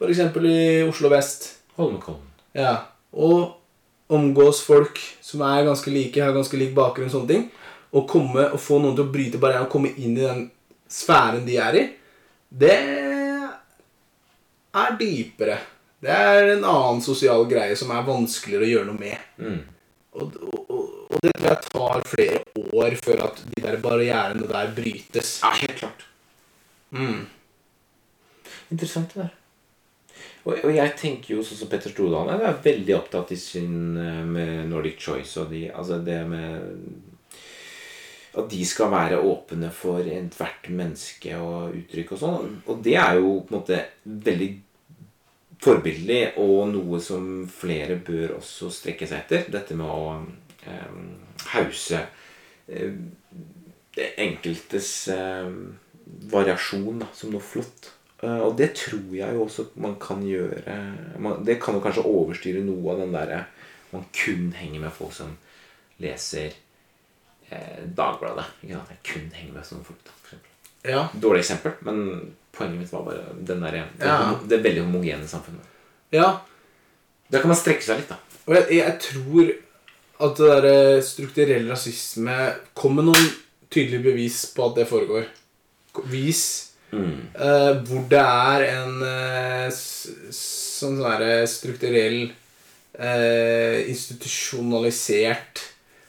[0.00, 0.18] f.eks.
[0.18, 1.60] i Oslo vest.
[1.76, 2.26] Holmenkollen.
[2.54, 2.76] Ja,
[3.12, 3.52] og
[4.10, 7.10] omgås folk som er ganske like, har ganske lik bakgrunn.
[7.10, 7.50] sånne ting,
[7.92, 10.50] Og komme og få noen til å bryte barrieren og komme inn i den
[10.90, 11.84] sfæren de er i,
[12.50, 12.78] det
[14.74, 15.58] er dypere.
[16.00, 19.26] Det er en annen sosial greie som er vanskeligere å gjøre noe med.
[19.40, 19.58] Mm.
[20.20, 20.70] Og, og,
[21.10, 22.40] og det tror jeg tar flere
[22.80, 25.36] år før at de der barrierene der brytes.
[25.44, 26.06] Ja, helt klart.
[26.90, 27.28] Mm.
[28.70, 29.36] Interessant det der.
[30.48, 33.98] Og, og jeg tenker jo sånn som Petter Stordalen er, er veldig opptatt i sin
[34.00, 37.09] eh, med Nordic Choice og de, altså det med
[38.38, 42.52] At de skal være åpne for ethvert menneske og uttrykk og sånn.
[42.70, 44.50] Og det er jo på en måte veldig
[45.60, 49.48] forbilledlig og noe som flere bør også strekke seg etter.
[49.52, 50.14] Dette med å
[50.70, 51.00] eh,
[51.56, 52.04] hause
[52.70, 52.94] eh,
[53.96, 55.50] det enkeltes eh,
[56.30, 57.90] variasjon da, som noe flott.
[58.22, 60.78] Eh, og det tror jeg jo også man kan gjøre
[61.18, 63.44] man, Det kan jo kanskje overstyre noe av den derre
[63.90, 65.32] Man kun henger med folk som
[66.00, 66.54] leser
[67.50, 68.44] eh, Dagbladet.
[68.62, 68.90] Ikke sant?
[68.90, 70.50] Jeg kun henger med sånne folk, da, for eksempel.
[70.90, 71.02] Ja.
[71.20, 72.04] Dårlig eksempel, men
[72.56, 74.16] poenget mitt var bare den der, det, Ja.
[74.22, 75.66] homo- det veldig homogene samfunnet.
[76.12, 76.40] ja.
[77.30, 78.16] Da kan man strekke seg litt, da.
[78.48, 79.50] Og jeg, jeg tror
[80.20, 83.28] at det derre strukturell rasisme kommer noen
[83.70, 85.26] tydelige bevis på at det foregår.
[86.10, 87.28] Vis Mm.
[87.38, 92.32] eh, hvor det er en eh, s- sånn derre strukturell
[92.98, 95.60] eh, institusjonalisert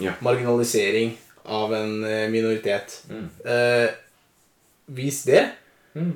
[0.01, 0.13] Ja.
[0.21, 2.99] marginalisering av en eh, minoritet.
[3.09, 3.29] Mm.
[3.45, 3.89] Eh,
[4.87, 5.45] vis det,
[5.93, 6.13] Mm.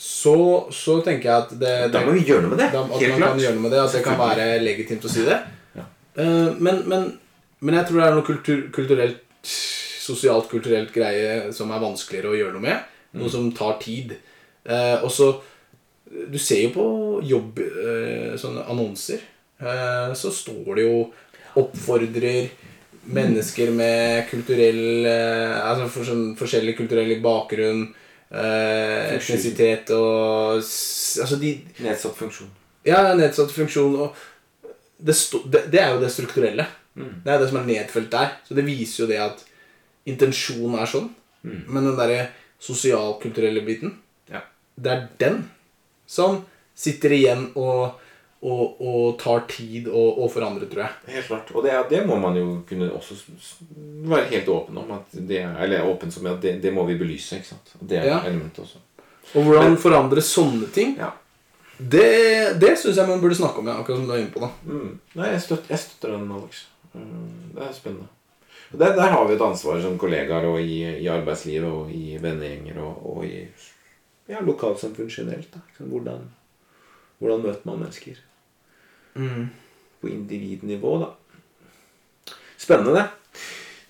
[0.00, 0.36] så,
[0.72, 2.70] så tenker jeg at det, Da må vi gjøre noe med det.
[2.72, 3.30] da, at Helt man klart.
[3.34, 3.80] kan gjøre noe med det.
[3.84, 5.36] At det kan være legitimt å si det.
[5.76, 5.84] Ja.
[6.16, 7.04] Eh, men, men,
[7.60, 9.20] men jeg tror det er noe kultur, kulturelt
[10.04, 12.88] sosialt kulturelt greie som er vanskeligere å gjøre noe med.
[13.20, 14.16] Noe som tar tid.
[14.64, 15.30] Eh, og så
[16.32, 16.84] Du ser jo på
[17.26, 19.20] jobb eh, sånne annonser.
[19.60, 20.98] Eh, så står det jo
[21.58, 22.50] oppfordrer
[23.06, 27.82] mennesker med kulturell eh, Altså for, sånn, forskjellig kulturell bakgrunn,
[28.30, 32.50] eh, etnisitet og Altså de Nedsatt funksjon.
[32.84, 34.14] ja, nedsatt funksjon og
[35.04, 35.14] det,
[35.52, 36.64] det, det er jo det strukturelle.
[36.94, 38.30] Det er det som er nedfelt der.
[38.46, 39.40] Så det viser jo det at
[40.08, 41.08] intensjonen er sånn.
[41.42, 42.28] Men den derre
[42.62, 43.98] sosialkulturelle biten,
[44.30, 44.40] Ja.
[44.80, 45.50] det er den
[46.06, 47.98] som sitter igjen og,
[48.44, 51.14] og, og tar tid å, å forandre, tror jeg.
[51.14, 51.50] Helt klart.
[51.56, 53.16] Og det, det må man jo kunne også
[54.10, 54.90] være helt åpen om.
[55.14, 57.38] Det, eller åpen som at det, det må vi belyse.
[57.40, 57.72] ikke sant?
[57.80, 58.18] Det er Ja.
[58.28, 58.82] elementet også.
[59.34, 61.12] Og hvordan forandre sånne ting, Ja.
[61.78, 63.66] det, det syns jeg man burde snakke om.
[63.72, 64.50] Ja, akkurat som du er inne på da.
[64.68, 64.98] Mm.
[65.14, 66.66] Nei, jeg støtter, jeg støtter den, Alex.
[66.94, 68.10] Mm, Det er spennende.
[68.74, 72.18] Og der, der har vi et ansvar som kollegaer og i, i arbeidslivet og i
[72.22, 73.46] vennegjenger og, og i
[74.28, 75.48] ja, lokalsamfunn generelt.
[75.54, 75.60] Da.
[75.78, 76.28] Hvordan,
[77.18, 78.20] hvordan møter man mennesker?
[79.16, 79.48] Mm.
[80.00, 81.12] På individnivå, da.
[82.60, 83.06] Spennende.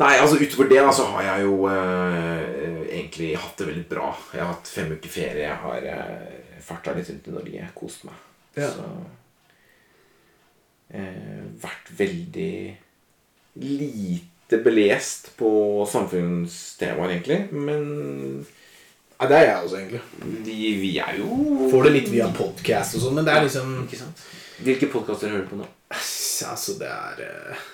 [0.00, 4.08] Nei, altså utover det da, så har jeg jo eh, egentlig hatt det veldig bra.
[4.34, 5.44] Jeg har hatt fem uker ferie.
[5.46, 7.68] Jeg har eh, farta litt rundt i Norge.
[7.78, 8.16] Kost meg.
[8.58, 8.70] Ja.
[8.74, 8.88] Så
[10.98, 12.54] eh, Vært veldig
[13.62, 15.50] lite belest på
[15.90, 17.40] samfunnstemaer, egentlig.
[17.54, 18.46] Men
[19.20, 20.00] Ja, det er jeg også, egentlig.
[20.44, 23.76] de, vi er jo Får det litt via podcast og sånn, men det er liksom
[23.86, 24.24] Ikke sant?
[24.62, 25.68] Hvilke podkaster hører du på nå?
[25.90, 27.64] Altså, det er eh,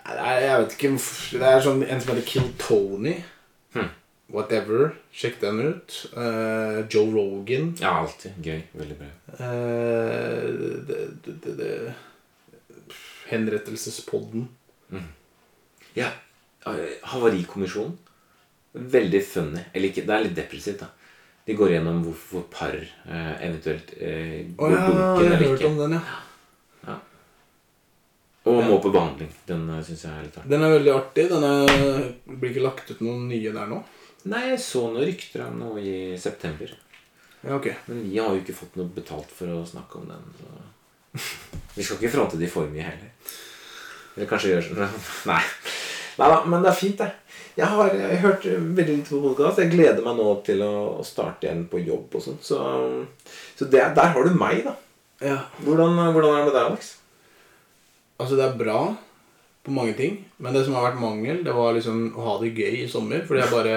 [0.00, 3.16] er, Jeg vet ikke Det er sånn en som heter Kill Tony.
[3.74, 3.90] Hmm.
[4.30, 4.94] Whatever.
[5.14, 5.96] Sjekk den ut.
[6.14, 7.72] Uh, Joe Rogan.
[7.80, 8.38] Ja, alltid.
[8.44, 8.62] Gøy.
[8.78, 9.10] Veldig bra.
[9.40, 11.74] Uh, det, det, det.
[13.30, 14.48] Henrettelsespodden.
[15.94, 16.10] Ja,
[16.66, 17.98] eh, Havarikommisjonen.
[18.72, 19.62] Veldig funny.
[19.72, 20.90] Eller ikke, det er litt depressivt, da.
[21.46, 25.46] De går gjennom hvorfor par eh, eventuelt eh, Å går ja, dunken jeg har eller
[25.46, 25.70] hørt ikke.
[25.70, 26.18] om den, ja.
[28.48, 28.66] Og Ja.
[28.70, 29.28] må på behandling.
[29.46, 30.50] Den uh, syns jeg er litt artig.
[30.50, 31.24] Den er veldig artig.
[31.28, 32.06] Den er,
[32.40, 33.80] blir ikke lagt ut noen nye der nå?
[34.32, 36.72] Nei, jeg så noen rykter om noe i september.
[37.44, 37.68] Ja, ok.
[37.88, 40.24] Men vi har jo ikke fått noe betalt for å snakke om den.
[40.40, 41.20] Så.
[41.76, 43.12] Vi skal ikke fronte de for mye heller.
[44.16, 44.98] Eller kanskje gjøre sånn
[45.30, 45.40] Nei.
[46.20, 47.10] Nei da, men det er fint, det.
[47.58, 49.58] Jeg har jeg har hørt veldig lite på podkast.
[49.58, 52.38] Jeg gleder meg nå til å å starte igjen på jobb og sånn.
[52.44, 52.58] Så,
[53.58, 54.76] så det, der har du meg, da.
[55.20, 55.38] Ja.
[55.64, 56.92] Hvordan, hvordan er det med deg, Alex?
[58.20, 58.80] Altså, det er bra
[59.64, 62.54] på mange ting, men det som har vært mangel, det var liksom å ha det
[62.54, 63.24] gøy i sommer.
[63.28, 63.76] Fordi jeg bare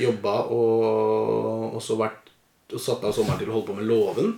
[0.00, 2.30] jobba og, også vært
[2.70, 4.34] og satt av sommeren til å holde på med låven.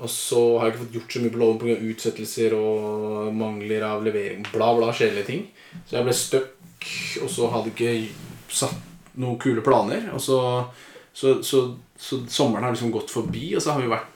[0.00, 1.74] Og så har jeg ikke fått gjort så mye på låven pga.
[1.92, 4.46] utsettelser og mangler av levering.
[4.52, 5.44] Bla, bla, kjedelige ting.
[5.84, 6.88] Så jeg ble stuck,
[7.22, 7.92] og så hadde ikke
[8.52, 8.78] satt
[9.20, 10.08] noen kule planer.
[10.16, 10.38] Og så,
[11.12, 11.66] så, så,
[11.98, 14.08] så sommeren har liksom gått forbi, og så har vi vært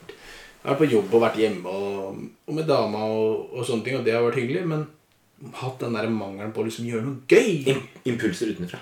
[0.66, 4.06] vært på jobb og vært hjemme og, og med dama og, og sånne ting, og
[4.06, 4.80] det har vært hyggelig, men
[5.60, 7.76] hatt den der mangelen på å liksom gjøre noe gøy.
[8.08, 8.80] Impulser utenfra.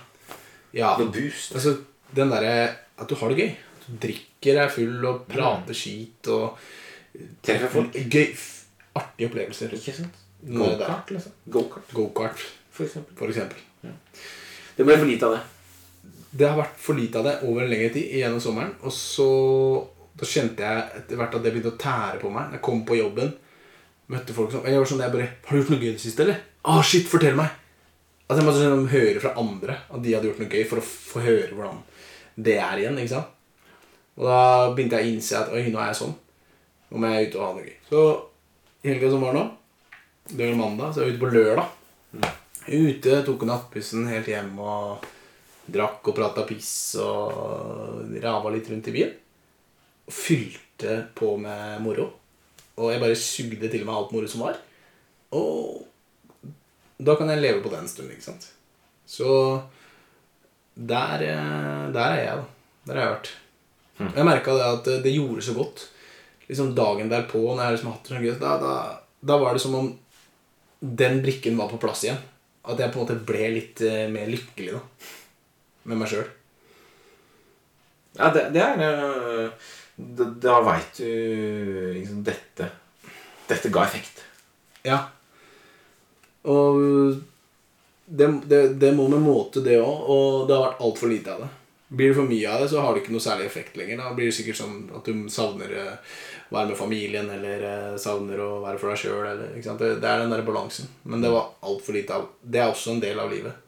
[0.74, 1.52] Ja, Noe boost.
[1.54, 1.74] altså
[2.14, 2.54] den derre
[2.96, 3.52] at du har det gøy.
[3.84, 6.56] Du drikker deg full og prater skit og
[7.44, 7.94] Treffer folk.
[7.94, 8.34] Gøy,
[8.98, 9.74] artige opplevelser.
[9.76, 10.20] Ikke sant?
[10.44, 11.32] Go-kart, liksom.
[11.48, 13.16] Go-kart, Go-kart, for eksempel.
[13.16, 13.58] for eksempel.
[14.76, 15.42] Det ble for lite av det.
[16.34, 18.74] Det har vært for lite av det over en lengre tid gjennom sommeren.
[18.82, 19.28] Og så
[20.14, 22.54] da kjente jeg etter hvert at det begynte å tære på meg.
[22.54, 23.32] Jeg kom på jobben,
[24.12, 26.00] møtte folk som Jeg var sånn jeg bare 'Har du gjort noe gøy i det
[26.00, 27.50] siste, eller?' 'Å, shit, fortell meg!'
[28.28, 30.82] At jeg måtte sånn, høre fra andre at de hadde gjort noe gøy, for å
[30.82, 31.82] få høre hvordan
[32.36, 32.98] det er igjen.
[32.98, 33.26] ikke sant?
[34.16, 36.14] Og da begynte jeg å innse at oi, nå er jeg sånn.
[36.94, 37.76] Nå jeg er ute og har noe gøy.
[37.88, 38.02] Så
[38.84, 39.44] i helga som var nå,
[40.30, 41.72] det var mandag, så jeg ute på lørdag.
[42.64, 45.04] Ute, tok nattbussen helt hjem og
[45.74, 49.14] drakk og prata piss og rava litt rundt i byen.
[50.04, 52.06] Og fylte på med moro.
[52.78, 54.58] Og jeg bare sugde til meg alt moro som var.
[55.34, 55.82] Og
[57.04, 58.46] da kan jeg leve på det en stund, ikke sant.
[59.04, 59.28] Så
[60.74, 62.44] der, eh, der er jeg, da.
[62.86, 63.32] Der har jeg vært.
[63.98, 64.12] Mm.
[64.16, 65.88] Jeg merka det at det gjorde så godt.
[66.48, 68.74] Liksom Dagen derpå, når jeg liksom hatt det sånn gøy, da, da,
[69.24, 69.90] da var det som om
[70.84, 72.20] den brikken var på plass igjen.
[72.64, 74.82] At jeg på en måte ble litt eh, mer lykkelig da.
[75.88, 76.26] Med meg sjøl.
[78.14, 81.08] Ja, det, det er øh, Da, da veit du
[81.96, 82.68] liksom dette
[83.48, 84.22] Dette ga effekt.
[84.86, 85.00] Ja.
[86.48, 87.18] Og
[88.04, 90.08] det, det, det må med måte, det òg.
[90.14, 91.50] Og det har vært altfor lite av det.
[91.88, 94.00] Blir det for mye av det, så har det ikke noe særlig effekt lenger.
[94.00, 96.14] Da blir det sikkert sånn at du savner eh,
[96.48, 99.42] å være med familien, eller eh, savner å være for deg sjøl.
[99.60, 100.88] Det, det er den der balansen.
[101.04, 103.58] Men det var altfor lite av Det er også en del av livet.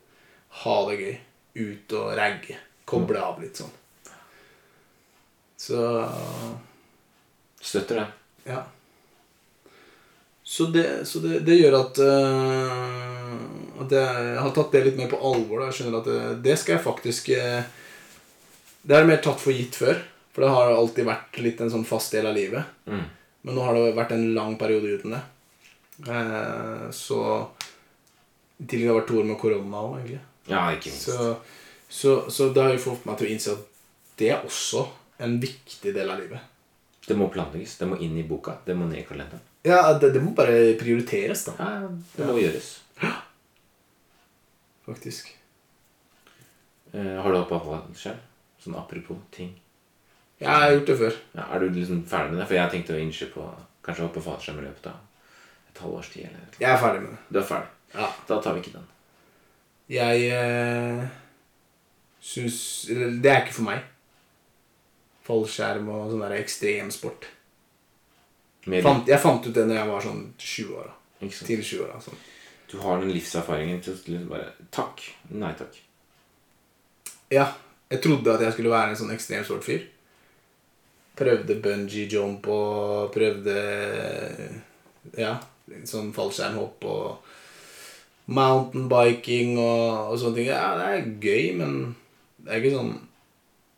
[0.63, 1.19] Ha det gøy.
[1.57, 2.57] Ut og ragge.
[2.89, 3.75] Koble av litt sånn.
[5.57, 5.83] Så
[7.67, 8.07] Støtter det.
[8.53, 8.65] ja.
[10.47, 13.33] Så det, så det, det gjør at uh,
[13.83, 15.59] At jeg har tatt det litt mer på alvor.
[15.59, 15.67] Da.
[15.67, 17.67] Jeg skjønner at det, det skal jeg faktisk eh,
[18.87, 19.99] Det er mer tatt for gitt før.
[20.35, 22.75] For det har alltid vært litt en sånn fast del av livet.
[22.87, 23.07] Mm.
[23.47, 25.23] Men nå har det vært en lang periode uten det.
[26.13, 27.21] Eh, så
[28.61, 30.21] tillegg har det vært to år med korona òg, egentlig.
[30.51, 31.09] Ja, ikke minst.
[31.09, 31.31] Så,
[31.89, 33.65] så, så det har jo fått meg til å innse at
[34.21, 34.85] det er også
[35.25, 36.53] en viktig del av livet.
[37.07, 37.79] Det må planlegges.
[37.81, 38.59] Det må inn i boka.
[38.67, 39.43] Det må ned i kalenderen.
[39.67, 41.57] Ja, det, det må bare prioriteres, da.
[41.59, 42.71] Ja, det må gjøres.
[44.87, 45.33] Faktisk.
[46.93, 48.21] Eh, har du hoppa fallskjerm?
[48.67, 49.53] Sånn apropos ting.
[50.41, 51.19] Ja, Jeg har gjort det før.
[51.37, 52.47] Ja, er du liksom ferdig med det?
[52.51, 53.45] For jeg tenkte å innse på
[53.87, 56.27] kanskje hoppe fallskjerm i løpet av et halvårs tid.
[56.27, 56.59] Eller noe.
[56.59, 57.21] Jeg er ferdig med det.
[57.31, 57.71] Du er ferdig.
[57.95, 58.09] Ja.
[58.29, 58.89] Da tar vi ikke den.
[59.87, 61.05] Jeg eh,
[62.27, 62.59] syns
[62.91, 63.87] Det er ikke for meg.
[65.27, 67.31] Fallskjerm og sånn der ekstremsport.
[68.67, 70.91] Fant, jeg fant ut det når jeg var sånn 20 år.
[71.23, 72.01] Tidlig 20 år.
[72.03, 72.25] Sånn.
[72.67, 75.07] Du har den livserfaringen til å liksom bare Takk.
[75.39, 75.79] Nei takk.
[77.31, 77.47] Ja,
[77.91, 79.85] jeg trodde at jeg skulle være en sånn ekstremt stolt fyr.
[81.17, 83.57] Prøvde bungee jump og prøvde
[85.17, 85.37] Ja,
[85.89, 87.33] sånn fallskjermhopp og
[88.27, 90.51] mountainbiking og, og sånne ting.
[90.51, 91.77] Ja, det er gøy, men
[92.43, 92.95] det er ikke sånn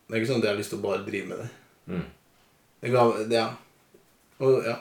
[0.09, 1.49] Det er ikke sånn at jeg har lyst til å bare drive med det.
[1.93, 2.05] Mm.
[2.81, 3.47] Det ga Ja.
[4.39, 4.77] Og, ja.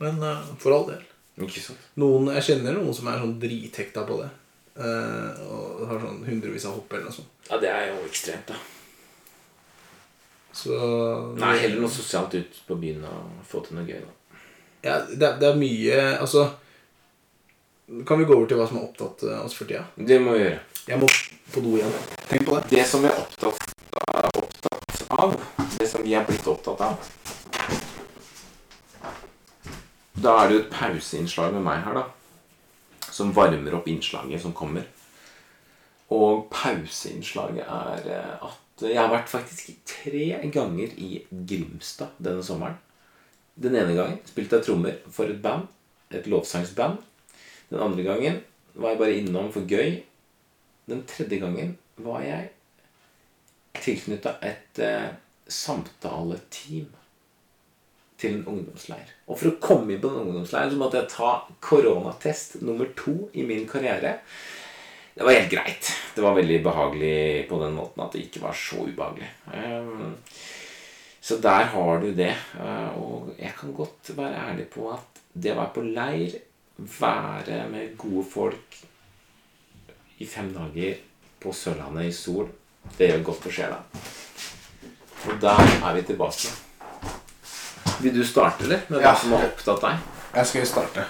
[0.00, 1.06] Men uh, for all del.
[2.00, 4.28] Noen, jeg kjenner noen som er sånn drithekta på det.
[4.80, 7.32] Eh, og har sånn hundrevis av hopp eller noe sånt.
[7.50, 8.58] Ja, det er jo ekstremt, da.
[10.60, 10.74] Så
[11.38, 14.40] Nei, heller noe sosialt ut på byen og få til noe gøy, da.
[14.82, 16.46] Ja, det, er- det er mye Altså
[18.08, 19.84] Kan vi gå over til hva som har opptatt eh, oss for tida?
[19.96, 20.60] Det må vi gjøre.
[20.88, 21.08] Jeg må
[21.52, 21.92] på do igjen.
[22.30, 22.62] Tenk på det.
[22.70, 23.58] Det som vi er opptatt,
[24.40, 25.34] opptatt av,
[25.76, 26.94] det som vi er blitt opptatt av
[30.20, 32.04] Da er det jo et pauseinnslag med meg her, da.
[33.10, 34.86] Som varmer opp innslaget som kommer.
[36.10, 42.78] Og pauseinnslaget er eh, at jeg har vært faktisk tre ganger i Grimstad denne sommeren.
[43.60, 45.68] Den ene gangen spilte jeg trommer for et band.
[46.10, 46.98] Et lovsangsband.
[47.70, 48.40] Den andre gangen
[48.74, 50.00] var jeg bare innom for gøy.
[50.90, 52.48] Den tredje gangen var jeg
[53.78, 55.12] tilknytta et eh,
[55.46, 56.88] samtaleteam
[58.20, 59.10] til en ungdomsleir.
[59.26, 61.32] Og for å komme inn på en ungdomsleir så måtte jeg ta
[61.64, 64.18] koronatest nummer to i min karriere.
[65.14, 65.90] Det var helt greit.
[66.14, 69.30] Det var veldig behagelig på den måten at det ikke var så ubehagelig.
[69.56, 70.14] Ehm,
[71.20, 72.32] så der har du det.
[72.60, 76.38] Eh, Og jeg kan godt være ærlig på at det å være på leir,
[77.00, 78.78] være med gode folk
[80.20, 80.96] i fem dager
[81.40, 82.48] på Sørlandet i sol,
[82.96, 83.82] det gjør godt for sjela.
[85.28, 86.69] Og der er vi tilbake.
[88.00, 88.80] Vil du starte, eller?
[88.88, 89.14] Med hva Ja.
[89.16, 89.98] som har opptatt deg?
[90.34, 91.04] Jeg skal jo starte.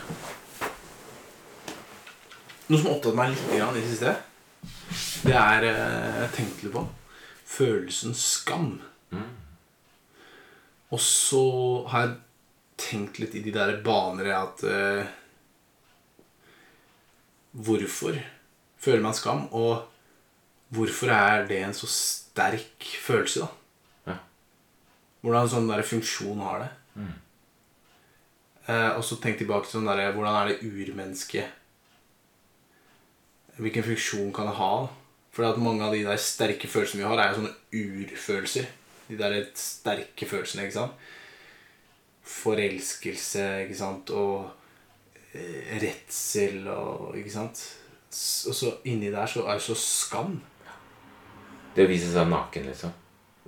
[2.71, 4.17] Noe som har opptatt meg litt grann i det siste,
[5.27, 6.89] det er eh, Jeg tenkte litt på
[7.51, 8.81] følelsen skam.
[10.91, 12.17] Og så har jeg
[12.81, 15.07] tenkt litt i de der baner at eh,
[17.55, 18.15] Hvorfor
[18.79, 19.83] føler man skam, og
[20.71, 24.13] hvorfor er det en så sterk følelse, da?
[24.13, 24.19] Ja.
[25.23, 26.69] Hvordan sånn der funksjon har det?
[28.71, 31.57] Eh, og så tenk tilbake til sånn der, hvordan er det urmennesket
[33.61, 34.75] Hvilken funksjon kan det ha?
[35.35, 38.71] For mange av de der sterke følelsene vi har, er jo sånne urfølelser.
[39.11, 41.05] De der sterke følelsene, ikke sant?
[42.31, 44.11] Forelskelse, ikke sant?
[44.17, 44.49] Og
[45.35, 47.63] eh, redsel og Ikke sant?
[48.49, 50.41] Og så inni der så er det så skam.
[51.77, 52.97] Det å vise seg naken, liksom.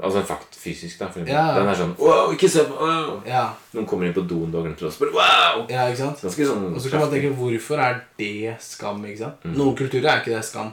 [0.01, 1.11] Altså fakt fysisk, da.
[1.29, 1.43] Ja.
[1.59, 3.19] Den er sånn Wow, ikke se på wow.
[3.29, 5.67] Ja, Noen kommer inn på doen du har glemt å spørre Wow!
[5.69, 6.23] ja ikke sant?
[6.25, 9.05] Ganske sånn Og så kan man tenke hvorfor er det skam?
[9.05, 9.45] ikke sant?
[9.53, 10.73] Noen kulturer er ikke det skam.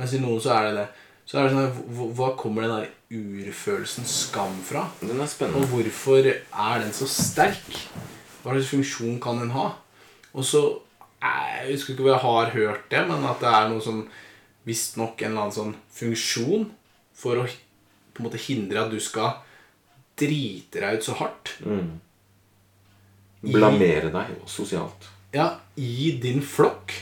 [0.00, 0.88] Mens i noen så er det det.
[1.28, 2.88] Så er det sånn, Hva kommer den der
[3.20, 4.86] urfølelsen skam fra?
[5.02, 7.76] Den er Og hvorfor er den så sterk?
[8.40, 9.74] Hva slags funksjon kan den ha?
[10.32, 10.64] Og så
[11.20, 14.06] Jeg husker ikke hvor jeg har hørt det, men at det er noe som
[14.64, 16.70] visstnok en eller annen sånn funksjon
[17.20, 17.44] for å
[18.20, 19.40] på en måte hindre at du skal
[20.20, 21.54] drite deg ut så hardt.
[23.40, 25.08] Blamere deg sosialt.
[25.32, 26.92] Ja, i din flokk.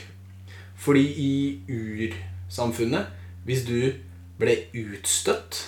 [0.79, 1.31] Fordi i
[1.67, 3.09] ursamfunnet,
[3.45, 3.91] hvis du
[4.39, 5.65] ble utstøtt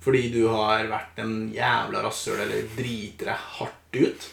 [0.00, 4.28] fordi du har vært en jævla rasshøl eller driter deg hardt ut,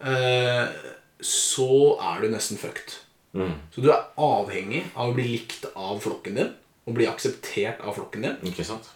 [0.00, 0.70] eh,
[1.20, 2.94] så er du nesten fucked.
[3.70, 6.54] Så du er avhengig av å bli likt av flokken din
[6.88, 8.38] og bli akseptert av flokken din.
[8.48, 8.88] Ikke sant?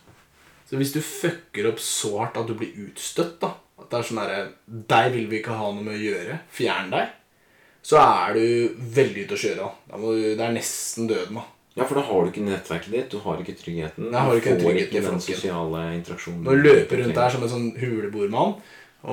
[0.75, 4.07] Så hvis du fucker opp så hardt at du blir utstøtt, da At det er
[4.09, 4.39] sånn derre
[4.91, 6.39] Deg vil vi ikke ha noe med å gjøre.
[6.51, 7.13] Fjern deg.
[7.85, 9.69] Så er du veldig ute å kjøre.
[9.69, 10.01] Da.
[10.35, 11.45] Det er nesten døden, da.
[11.79, 14.11] Ja, for da har du ikke nettverket ditt, du har ikke tryggheten.
[14.11, 16.45] Jeg har ikke du får tryggheten ikke den sosiale interaksjonen.
[16.47, 18.57] Når du løper rundt der som en sånn huleboermann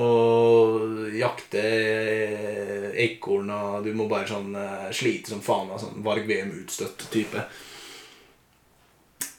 [0.02, 6.30] og jakter ekorn, og du må bare sånn eh, slite som faen av sånn Varg
[6.30, 7.44] VM utstøtt type.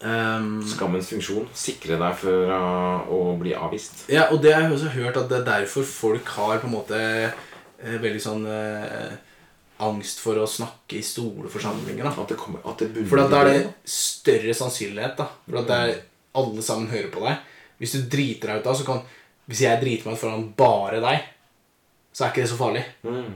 [0.02, 1.46] Um, Skammens funksjon.
[1.54, 4.08] Sikre deg for uh, å bli avvist.
[4.10, 6.74] Ja, og det har jeg også hørt at det er derfor folk har på en
[6.74, 9.12] måte eh, veldig sånn eh,
[9.86, 12.02] angst for å snakke i store forsamlinger.
[12.02, 12.14] da.
[12.24, 15.28] At det, kommer, at det For da er det større sannsynlighet da.
[15.46, 15.94] For at er
[16.38, 17.46] alle sammen hører på deg.
[17.82, 19.04] Hvis du driter deg ut da, så kan
[19.50, 21.24] Hvis jeg driter meg ut foran bare deg,
[22.14, 22.82] så er ikke det så farlig.
[23.02, 23.32] Mm.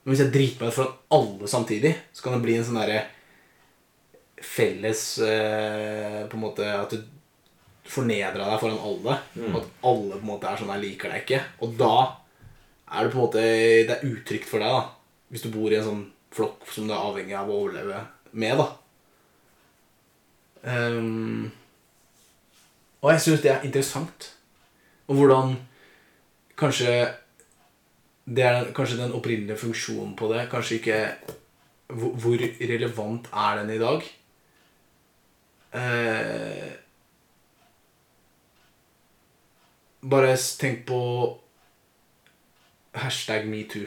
[0.00, 2.78] Men hvis jeg driter meg ut foran alle samtidig, så kan det bli en sånn
[2.80, 3.02] derre
[4.40, 7.00] felles eh, På en måte at du
[7.90, 9.16] fornedra deg foran alle.
[9.34, 9.54] Mm.
[9.58, 11.44] At alle på en måte er sånn 'Jeg liker deg ikke'.
[11.66, 11.94] Og da
[12.92, 13.42] er det på en måte
[13.86, 14.88] Det er utrygt for deg, da.
[15.30, 18.58] Hvis du bor i en sånn flokk som du er avhengig av å overleve med,
[18.58, 18.68] da.
[20.62, 21.50] Um,
[23.02, 24.34] og jeg syns det er interessant.
[25.08, 25.56] Og hvordan
[26.60, 27.10] kanskje
[28.30, 30.48] det er kanskje den opprinnelige funksjonen på det.
[30.50, 30.98] Kanskje ikke
[31.90, 34.04] Hvor, relevant er den i dag?
[35.72, 36.72] Eh,
[40.00, 41.00] bare tenk på
[42.92, 43.86] hashtag metoo.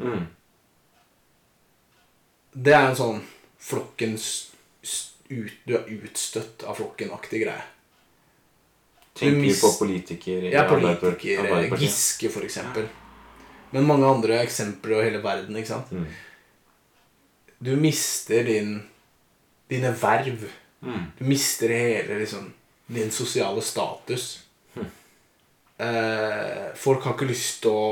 [0.00, 0.26] Mm.
[2.56, 3.22] Det er en sånn
[3.60, 4.26] flokkens
[5.28, 7.64] ut, Du er utstøtt av flokken-aktig greie.
[9.16, 11.78] Tenker mis- på politikere Ja, politikere.
[11.80, 12.88] Giske for eksempel.
[13.72, 15.90] Men mange andre eksempler og hele verden, ikke sant?
[15.90, 16.06] Mm.
[17.62, 18.88] Du mister din
[19.68, 20.46] dine verv.
[20.84, 21.06] Mm.
[21.18, 22.52] Du mister hele liksom
[22.86, 24.42] din sosiale status.
[25.78, 27.88] Eh, folk har ikke lyst til å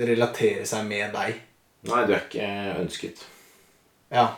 [0.00, 1.42] relatere seg med deg.
[1.84, 2.46] Nei, du er ikke
[2.80, 3.20] ønsket.
[4.14, 4.30] Ja.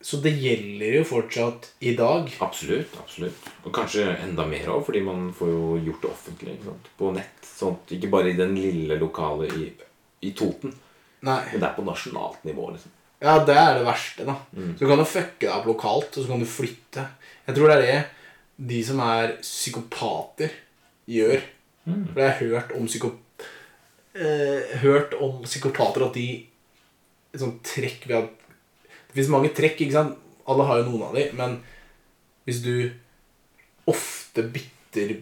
[0.00, 2.28] Så det gjelder jo fortsatt i dag.
[2.44, 2.92] Absolutt.
[3.00, 3.48] absolutt.
[3.64, 6.54] Og kanskje enda mer òg, fordi man får jo gjort det offentlig
[6.96, 7.42] på nett.
[7.44, 9.66] Sånt, ikke bare i den lille lokale i,
[10.24, 10.72] i Toten,
[11.28, 11.42] Nei.
[11.50, 12.70] men det er på nasjonalt nivå.
[12.72, 12.96] liksom.
[13.20, 14.34] Ja, det er det verste, da.
[14.56, 14.74] Mm.
[14.76, 17.04] Så du kan jo fucke deg opp lokalt, og så kan du flytte.
[17.46, 17.98] Jeg tror det er det
[18.70, 20.54] de som er psykopater,
[21.10, 21.42] gjør.
[21.86, 22.04] Mm.
[22.12, 23.10] For jeg har hørt om psyko...
[24.10, 26.28] Eh, hørt om psykopater at de
[27.38, 28.30] Sånn trekk ved at
[29.06, 30.16] Det fins mange trekk, ikke sant?
[30.50, 31.60] Alle har jo noen av de, men
[32.48, 32.90] hvis du
[33.90, 35.12] ofte bytter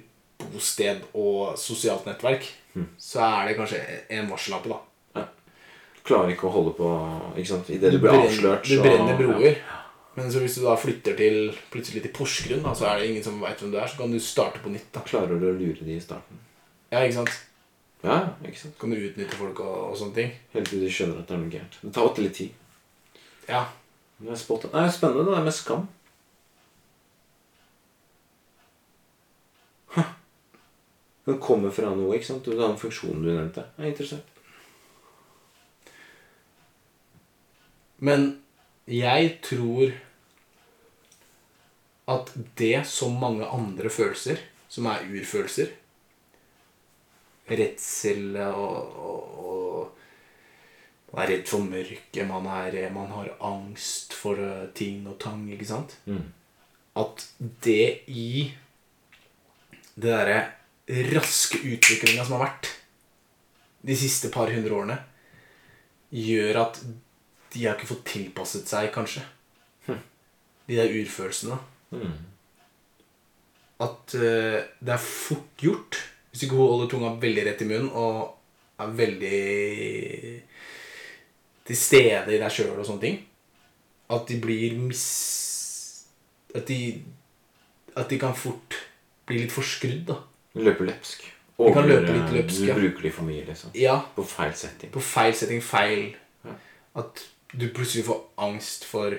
[0.40, 2.46] bosted og sosialt nettverk,
[2.76, 2.84] Mm.
[3.00, 3.78] så er det kanskje
[4.14, 4.76] en varsellappe, da.
[6.08, 6.86] Du klarer ikke å holde på
[7.36, 7.66] ikke sant?
[7.68, 9.58] Idet du blir brenner- avslørt, Du brenner broer.
[10.16, 13.22] Men så hvis du da flytter til plutselig til Porsgrunn, da, så er det ingen
[13.22, 14.88] som veit hvem du er, så kan du starte på nytt.
[14.94, 15.00] da.
[15.04, 16.40] Klarer du å lure de i starten?
[16.90, 17.34] Ja, ikke sant?
[18.02, 18.78] Ja, ikke sant?
[18.80, 20.32] Kan du utnytte folk og, og sånne ting.
[20.54, 21.76] Helt til de skjønner at det er noe gærent.
[21.84, 22.50] Det tar åtte litt tid.
[23.46, 23.66] Ja.
[24.18, 25.84] Det er spennende det der med skam.
[31.28, 32.48] Den kommer fra noe, ikke sant?
[32.48, 33.68] Og den funksjonen du nevnte.
[33.76, 34.37] Det er interessant.
[38.04, 38.28] Men
[38.88, 39.92] jeg tror
[42.08, 45.74] at det som mange andre følelser, som er urfølelser
[47.48, 49.58] Redsel og, og, og
[51.08, 52.44] Man er redd for mørket, man,
[52.92, 55.94] man har angst for eh, ting og tang, ikke sant?
[56.04, 56.26] Mm.
[57.00, 57.24] At
[57.64, 58.52] det i
[59.96, 60.42] det derre
[61.14, 62.68] raske utviklinga som har vært
[63.88, 64.98] de siste par hundre årene,
[66.12, 66.82] gjør at
[67.54, 69.22] de har ikke fått tilpasset seg, kanskje.
[70.68, 71.56] De der urfølelsene.
[71.96, 72.16] Mm.
[73.80, 75.96] At uh, det er fort gjort,
[76.28, 78.34] hvis du ikke holder tunga veldig rett i munnen og
[78.82, 79.38] er veldig
[81.68, 83.16] til stede i deg sjøl og sånne ting,
[84.12, 85.06] at de blir mis...
[86.56, 86.78] At de
[87.98, 88.76] At de kan fort
[89.28, 90.14] bli litt forskrudd, da.
[90.56, 91.24] Løpe løpsk.
[91.58, 92.76] Vi kan løpe litt løpsk, Du ja.
[92.78, 93.72] bruker de for mye, liksom.
[93.76, 94.92] Ja, På feil setting.
[94.94, 96.14] på feil setting, feil.
[96.96, 99.16] At du plutselig får angst for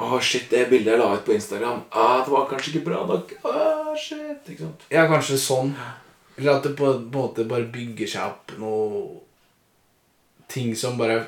[0.00, 3.02] Å, shit, det bildet jeg la ut på Instagram, ah, det var kanskje ikke bra
[3.04, 3.34] nok.
[3.44, 4.86] Ah, shit, ikke sant?
[4.88, 5.74] Ja, kanskje sånn.
[6.38, 9.20] Eller at det på en måte bare bygger seg opp noe
[10.48, 11.26] ting som bare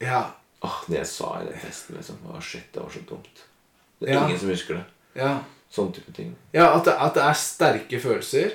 [0.00, 0.22] Ja.
[0.64, 2.16] Åh, det jeg sa i den testen, liksom.
[2.32, 3.44] Å, shit, det var så dumt.
[4.00, 4.24] Det er Ja.
[4.26, 4.84] ingen som husker det.
[5.20, 5.34] Ja,
[5.70, 6.34] Sånn type ting.
[6.54, 8.52] ja at, det, at det er sterke følelser.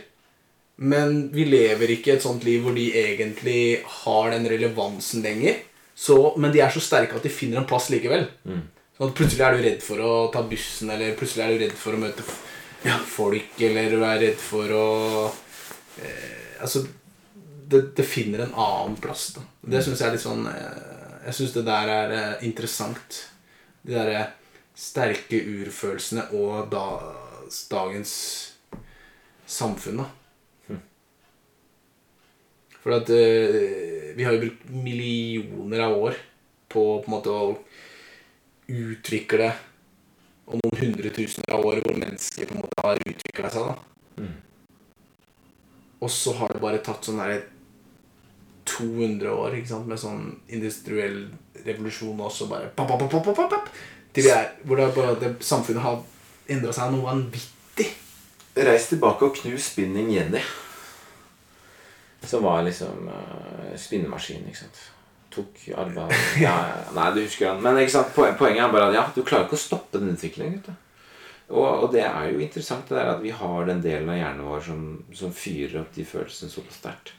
[0.78, 5.62] Men vi lever ikke et sånt liv hvor de egentlig har den relevansen lenger.
[5.96, 8.28] Så, men de er så sterke at de finner en plass likevel.
[8.48, 8.64] Mm.
[8.98, 11.78] Sånn at Plutselig er du redd for å ta bussen, eller plutselig er du redd
[11.78, 12.26] for å møte
[12.86, 14.86] ja, folk, eller du er redd for å
[16.02, 16.84] eh, Altså,
[17.72, 19.32] det, det finner en annen plass.
[19.34, 19.42] da.
[19.74, 23.18] Det syns jeg er litt sånn eh, Jeg syns det der er eh, interessant.
[23.82, 24.28] De derre
[24.78, 26.86] sterke urfølelsene og da,
[27.70, 28.14] dagens
[29.50, 30.08] samfunn, da.
[32.82, 36.20] For at uh, vi har jo brukt millioner av år
[36.72, 37.52] på på en måte å
[38.72, 39.50] utvikle
[40.48, 43.68] Og noen hundre tusener av år hvor mennesker på en måte har utvikla seg.
[43.68, 44.24] da.
[44.24, 44.38] Mm.
[46.02, 47.44] Og så har det bare tatt sånn her
[48.68, 49.88] 200 år ikke sant?
[49.90, 51.24] med sånn industriell
[51.66, 53.70] revolusjon også bare Papp, papp, papp, papp, pap, pap,
[54.14, 56.02] til vi er, Hvor det er bare, det, samfunnet har
[56.52, 57.88] endra seg noe vanvittig.
[58.58, 60.42] Reis tilbake og knus spinning Jenny.
[62.22, 64.82] Som var liksom uh, spinnemaskin, ikke sant.
[65.32, 66.12] Tok arbeid
[66.44, 66.54] ja,
[66.94, 67.62] Nei, du husker han.
[67.64, 68.14] Men ikke sant?
[68.14, 70.62] Poenget er bare at ja, du klarer ikke å stoppe den utviklingen.
[71.52, 74.48] Og, og det er jo interessant det der at vi har den delen av hjernen
[74.48, 74.84] vår som,
[75.16, 77.14] som fyrer opp de følelsene såpass sterkt.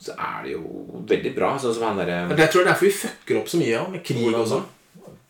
[0.00, 1.52] Så er det jo veldig bra.
[1.60, 3.74] Sånn som han derre Men Jeg tror det er derfor vi fucker opp så mye
[3.74, 4.64] ja, med krig og sånn.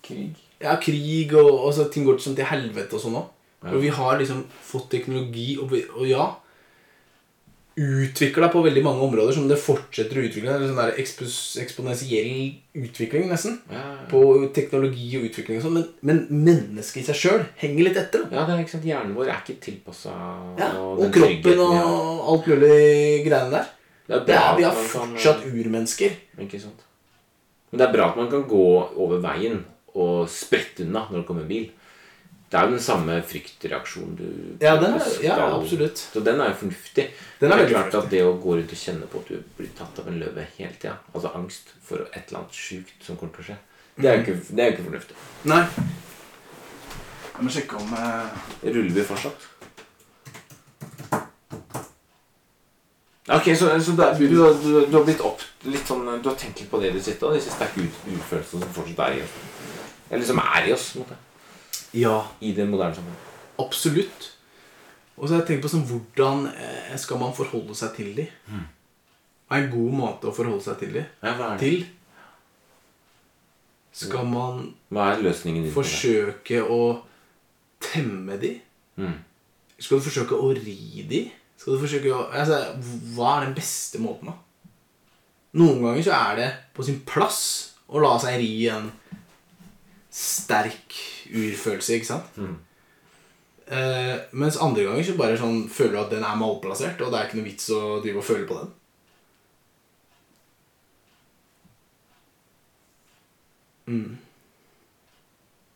[0.06, 0.38] Krig.
[0.60, 3.28] Ja, krig og, og så ting går sånn til helvete og sånn òg.
[3.60, 3.74] Ja.
[3.74, 6.30] Og vi har liksom fått teknologi, og, og ja
[7.76, 10.50] Utvikla på veldig mange områder som det fortsetter å utvikle.
[10.56, 13.60] Er sånn ekspos, eksponentiell utvikling, nesten.
[13.72, 14.20] Ja, På
[14.56, 15.76] teknologi og utvikling og sånn.
[15.78, 18.26] Men, men mennesket i seg sjøl henger litt etter.
[18.26, 18.40] da.
[18.40, 18.88] ja, det er ikke sant.
[18.90, 20.12] Hjernen vår er ikke tilpassa
[20.58, 23.70] Ja, og kroppen og alt mulig greiene der.
[24.10, 26.16] Det er Det er, vi har man kan- fortsatt urmennesker.
[26.42, 26.86] Ikke sant?
[27.70, 28.64] Men det er bra at man kan gå
[28.98, 29.60] over veien
[29.94, 31.68] og sprette unna når det kommer en bil.
[32.50, 34.24] Det er jo den samme fryktreaksjonen du
[34.64, 36.00] Ja, den er, skal- ja absolutt.
[36.12, 37.04] Så den er jo fornuftig.
[37.40, 38.00] Den er det er klart fornuftig.
[38.04, 40.46] at det å gå rundt og kjenne på at du blir tatt av en løve
[40.58, 43.58] hele tida, altså angst for et eller annet sjukt som kommer til å skje,
[44.00, 45.16] det er jo ikke, det er jo ikke fornuftig.
[45.44, 45.62] Nei.
[47.36, 49.46] Jeg må sjekke om eh, Ruller vi fortsatt?
[53.30, 56.36] Ok, så, så det, er- du, du, du, har blitt opp litt sånn Du har
[56.40, 59.34] tenkt litt på det du sitter og disse sterke ut- som fortsatt er i oss.
[60.10, 61.18] Eller som er i oss, på en måte.
[61.96, 63.26] Ja, I det moderne samfunnet.
[63.58, 64.28] absolutt.
[65.16, 68.24] Og så har jeg tenkt på sånn Hvordan eh, skal man forholde seg til de?
[68.48, 71.02] Hva er en god måte å forholde seg til de?
[71.20, 71.66] Ja, hva er det?
[71.66, 71.82] Til?
[74.00, 76.80] Skal man Hva er løsningen din forsøke å
[77.82, 78.54] temme de?
[79.00, 79.18] Mm.
[79.80, 81.24] Skal du forsøke å ri de?
[81.58, 82.62] Skal du forsøke å altså,
[83.16, 84.38] Hva er den beste måten, da?
[85.58, 87.42] Noen ganger så er det på sin plass
[87.90, 88.86] å la seg ri en
[90.10, 90.98] sterk
[91.30, 92.36] urfølelse, ikke sant?
[92.36, 92.58] Mm.
[93.70, 97.20] Eh, mens andre ganger så bare sånn føler du at den er malplassert, og det
[97.20, 98.72] er ikke noe vits å drive og føle på den.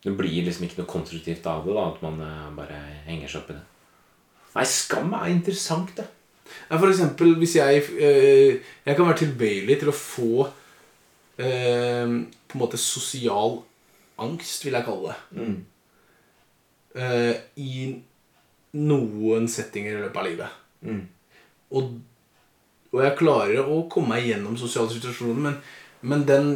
[0.05, 3.41] Det blir liksom ikke noe konstruktivt av det, da, at man eh, bare henger seg
[3.41, 3.65] opp i det.
[4.55, 6.05] Nei, skam er interessant, det.
[6.69, 10.45] Ja, for eksempel hvis jeg eh, Jeg kan være tilbøyelig til å få
[11.41, 13.63] eh, på en måte sosial
[14.23, 15.45] angst, vil jeg kalle det.
[16.95, 17.87] Eh, I
[18.79, 20.59] noen settinger i løpet av livet.
[20.85, 21.01] Mm.
[21.75, 21.95] Og,
[22.93, 25.59] og jeg klarer å komme meg gjennom sosiale situasjoner, men,
[26.07, 26.53] men den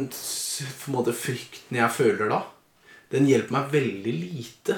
[0.91, 2.43] måte frykten jeg føler da,
[3.13, 4.77] den hjelper meg veldig lite.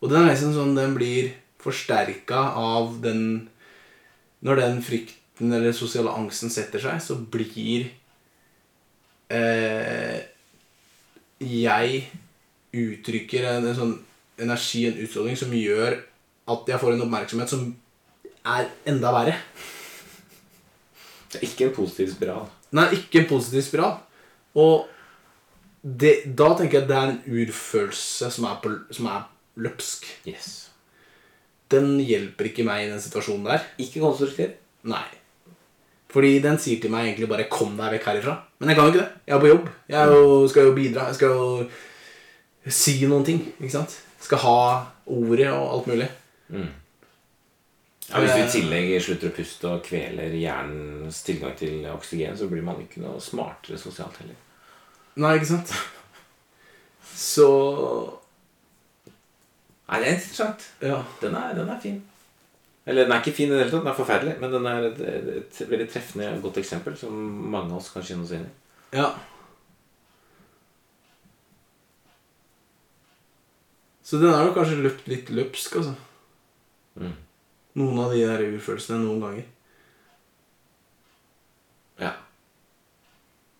[0.00, 3.48] Og den er liksom sånn den blir forsterka av den
[4.44, 7.88] Når den frykten eller sosiale angsten setter seg, så blir
[9.32, 10.20] eh,
[11.42, 12.02] jeg
[12.76, 13.94] uttrykker en, en sånn
[14.40, 15.98] energi, en utstråling, som gjør
[16.52, 17.70] at jeg får en oppmerksomhet som
[18.46, 19.38] er enda verre.
[21.32, 22.46] Det er ikke en positiv spiral.
[22.76, 23.98] Nei, ikke en positiv spiral.
[24.56, 24.86] Og
[25.82, 29.26] det, da tenker jeg at det er en urfølelse som er, på, som er
[29.66, 30.06] løpsk.
[30.28, 30.50] Yes.
[31.72, 33.66] Den hjelper ikke meg i den situasjonen der.
[33.82, 34.54] Ikke konstruktiv.
[34.86, 35.06] Nei.
[36.12, 38.36] Fordi den sier til meg egentlig bare 'kom deg vekk herifra'.
[38.58, 39.12] Men jeg kan jo ikke det.
[39.26, 39.68] Jeg er på jobb.
[39.88, 41.06] Jeg jo, skal jo bidra.
[41.06, 41.68] Jeg skal jo
[42.68, 43.40] si noen ting.
[43.60, 44.00] Ikke sant?
[44.20, 46.08] Skal ha ordet og alt mulig.
[48.10, 52.46] Ja, hvis du i tillegg slutter å puste og kveler hjernens tilgang til oksygen, så
[52.48, 54.36] blir man ikke noe smartere sosialt heller.
[55.16, 55.72] Nei, ikke sant?
[57.16, 57.48] Så
[59.86, 60.64] Nei, det er interessant.
[60.82, 61.02] Ja.
[61.22, 62.00] Den er, den er fin.
[62.86, 64.84] Eller den er ikke fin i det hele tatt, den er forferdelig, men den er
[64.86, 67.16] et, et, et veldig treffende godt eksempel som
[67.50, 68.52] mange av oss kan kjenne oss inn i.
[68.94, 69.08] Ja.
[74.06, 75.96] Så den er jo kanskje løpt litt løpsk, altså.
[77.02, 77.16] Mm.
[77.82, 79.48] Noen av de der urfølelsene noen ganger.
[81.98, 82.12] Ja.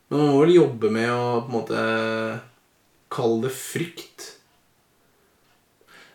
[0.07, 1.83] Men man må vel jobbe med å på en måte
[3.11, 4.36] kalle det frykt.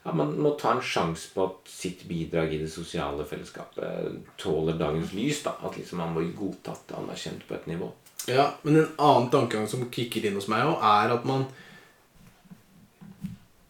[0.04, 4.80] Ja, Man må ta en sjanse på at sitt bidrag i det sosiale fellesskapet tåler
[4.80, 5.44] dagens lys.
[5.46, 7.92] da, At liksom man blir godtatt og anerkjent på et nivå.
[8.28, 11.46] Ja, Men en annen tankegang som kicker inn hos meg òg, er at man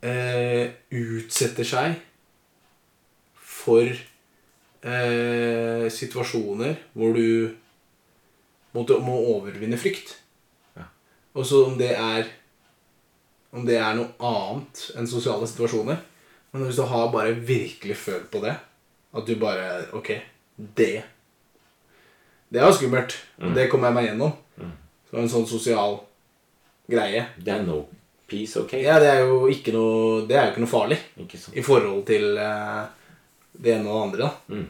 [0.04, 2.00] eh, utsetter seg
[3.36, 7.56] for eh, situasjoner hvor du
[8.76, 10.18] måtte, må overvinne frykt.
[10.76, 10.88] Ja.
[11.36, 12.38] Og så om det er
[13.52, 15.98] Om det er noe annet enn sosiale situasjoner.
[16.52, 18.58] Men hvis du har bare virkelig følt på det,
[19.12, 20.14] at du bare Ok,
[20.58, 21.04] det
[22.52, 23.16] Det er jo skummelt.
[23.40, 23.54] Mm.
[23.56, 24.34] Det kommer jeg meg gjennom.
[25.08, 25.98] Så en sånn sosial
[26.92, 27.26] greie.
[27.40, 27.86] Det er no
[28.32, 28.78] peace, ok?
[28.80, 32.06] Ja, det er jo ikke noe, det er jo ikke noe farlig Ikke i forhold
[32.08, 32.88] til uh,
[33.52, 34.28] det ene og det andre.
[34.28, 34.56] da.
[34.56, 34.70] Mm.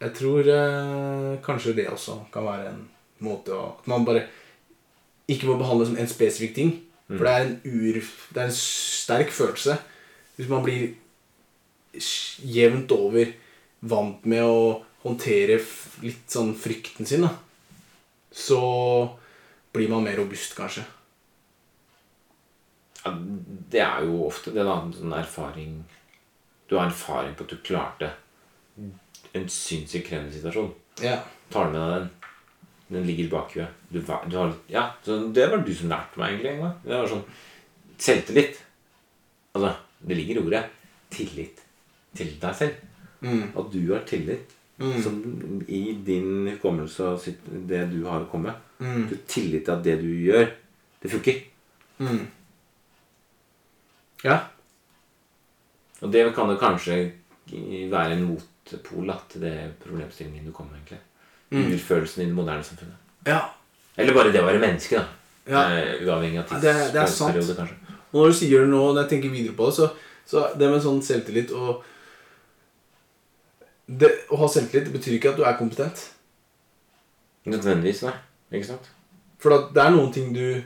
[0.00, 2.84] Jeg tror eh, kanskje det også kan være en
[3.20, 4.22] måte å At man bare
[5.28, 6.70] ikke må behandle som en spesifikk ting,
[7.10, 7.96] For det er en ur
[8.34, 9.76] Det er en sterk følelse.
[10.36, 10.94] Hvis man blir
[12.46, 13.32] jevnt over
[13.80, 14.60] vant med å
[15.02, 15.58] håndtere
[16.04, 17.32] litt sånn frykten sin, da,
[18.30, 18.60] så
[19.74, 20.84] blir man mer robust, kanskje.
[23.00, 23.14] Ja,
[23.72, 24.76] det er jo ofte det, da.
[24.92, 25.78] Sånn erfaring
[26.68, 28.10] Du har erfaring på at du klarte
[29.34, 30.70] en sinnssykt krevende situasjon.
[31.02, 31.16] Ja.
[31.50, 32.10] Tar du med deg den?
[32.90, 33.80] Den ligger i bakhuet.
[33.88, 36.52] Du, du har, ja, så det var du som lærte meg, egentlig.
[36.56, 36.76] en gang.
[36.84, 37.26] Det var sånn
[38.00, 38.62] Selvtillit.
[39.54, 39.74] Altså,
[40.08, 40.62] det ligger i ordet
[41.12, 41.60] tillit
[42.16, 42.80] til deg selv.
[43.60, 44.56] At du har tillit
[45.04, 45.18] som
[45.68, 47.26] i din hukommelse og
[47.68, 49.02] det du har å komme mm.
[49.10, 50.46] Du har tillit til at det du gjør,
[51.02, 51.42] det funker.
[54.24, 54.38] ja.
[56.00, 56.96] Og det kan jo kanskje
[57.92, 60.80] være en motpol da, til det problemstillingen du kommer med.
[60.80, 61.02] egentlig.
[61.50, 62.98] Urfølelsen i det moderne samfunnet.
[63.26, 63.40] Ja.
[63.98, 65.06] Eller bare det å være menneske, da.
[65.50, 65.64] Ja.
[65.74, 67.96] Eh, uavhengig av er tidsperiode, kanskje.
[68.10, 69.88] Og når du sier det nå, når jeg tenker videre på det, så,
[70.26, 71.84] så det med sånn selvtillit og
[73.90, 76.04] det, Å ha selvtillit det betyr ikke at du er kompetent.
[77.50, 78.14] Nødvendigvis, nei.
[78.54, 78.90] Ikke sant?
[79.42, 80.60] For det er noen ting du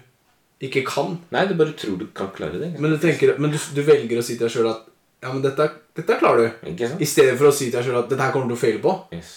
[0.64, 1.16] ikke kan.
[1.32, 2.74] Nei, du bare tror du kan klare det.
[2.76, 4.90] Men du, tenker, men du, du velger å si til deg sjøl at
[5.24, 6.68] ja, men dette, dette klarer du.
[7.00, 8.64] I stedet for å si til deg sjøl at dette her kommer du til å
[8.64, 8.94] feile på.
[9.16, 9.32] Yes.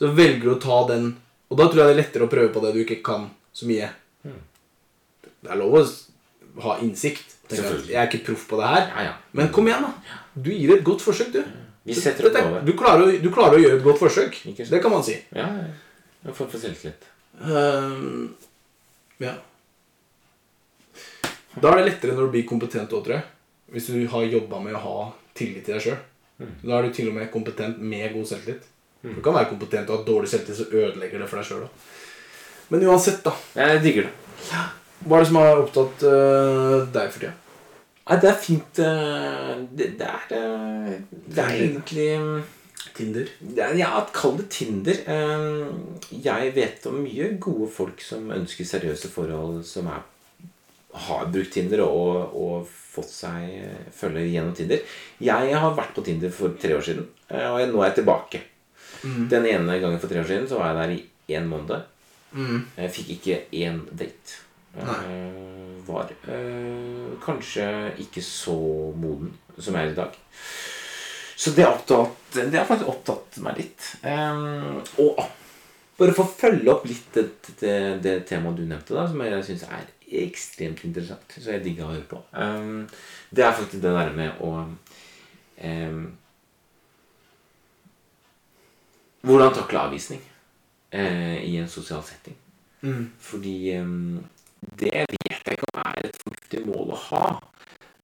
[0.00, 1.10] Så velger du å ta den
[1.50, 3.66] Og da tror jeg det er lettere å prøve på det du ikke kan så
[3.66, 3.88] mye.
[4.22, 5.82] Det er lov å
[6.62, 7.34] ha innsikt.
[7.50, 8.84] Jeg er ikke proff på det her.
[8.92, 9.14] Ja, ja.
[9.34, 10.20] Men kom igjen, da.
[10.34, 11.40] Du gir et godt forsøk, du.
[11.88, 12.62] Vi setter opp over.
[12.62, 14.38] du, klarer du klarer å gjøre et godt forsøk.
[14.60, 15.16] Det kan man si.
[15.34, 15.70] Ja, ja.
[16.20, 17.06] En form for selvtillit.
[17.40, 18.28] Um,
[19.18, 19.32] ja.
[21.56, 23.26] Da er det lettere når du blir kompetent òg, tror jeg.
[23.74, 24.98] Hvis du har jobba med å ha
[25.38, 26.02] tillit til deg sjøl.
[26.60, 28.68] Da er du til og med kompetent med god selvtillit.
[29.00, 31.88] Du kan være kompetent og ha dårlig selvtillit, så ødelegger det for deg sjøl òg.
[32.70, 33.32] Men uansett, da.
[33.56, 34.60] Jeg digger det.
[35.00, 37.34] Hva er det som har opptatt uh, deg for tida?
[38.10, 40.94] Nei, det er fint uh, Det, det er eh,
[41.30, 42.08] Det er egentlig
[42.96, 43.28] Tinder.
[43.40, 44.98] det Ja, kall det Tinder.
[46.10, 50.02] Jeg vet om mye gode folk som ønsker seriøse forhold, som er,
[51.06, 54.82] har brukt Tinder og, og fått seg følger gjennom Tinder.
[55.22, 58.42] Jeg har vært på Tinder for tre år siden, og nå er jeg tilbake.
[59.02, 61.88] Den ene gangen for tre år siden så var jeg der i én måned.
[62.76, 64.40] Jeg fikk ikke én date.
[64.70, 67.64] Uh, var uh, kanskje
[68.04, 68.54] ikke så
[68.94, 70.18] moden som jeg er i dag.
[71.40, 73.86] Så det har, opptatt, det har faktisk opptatt meg litt.
[74.04, 75.30] Um, og ah,
[75.98, 77.26] bare for å følge opp litt det,
[77.62, 77.74] det,
[78.04, 79.88] det temaet du nevnte, da, som jeg syns er
[80.20, 82.84] ekstremt interessant, så jeg digga å høre på, um,
[83.32, 84.52] det er faktisk det der med å
[85.62, 86.02] ehm,
[89.26, 90.22] Hvordan takle avvisning
[90.90, 92.36] eh, i en sosial setting.
[93.20, 94.20] Fordi ehm,
[94.80, 97.24] det vet jeg ikke om er et fornuftig mål å ha.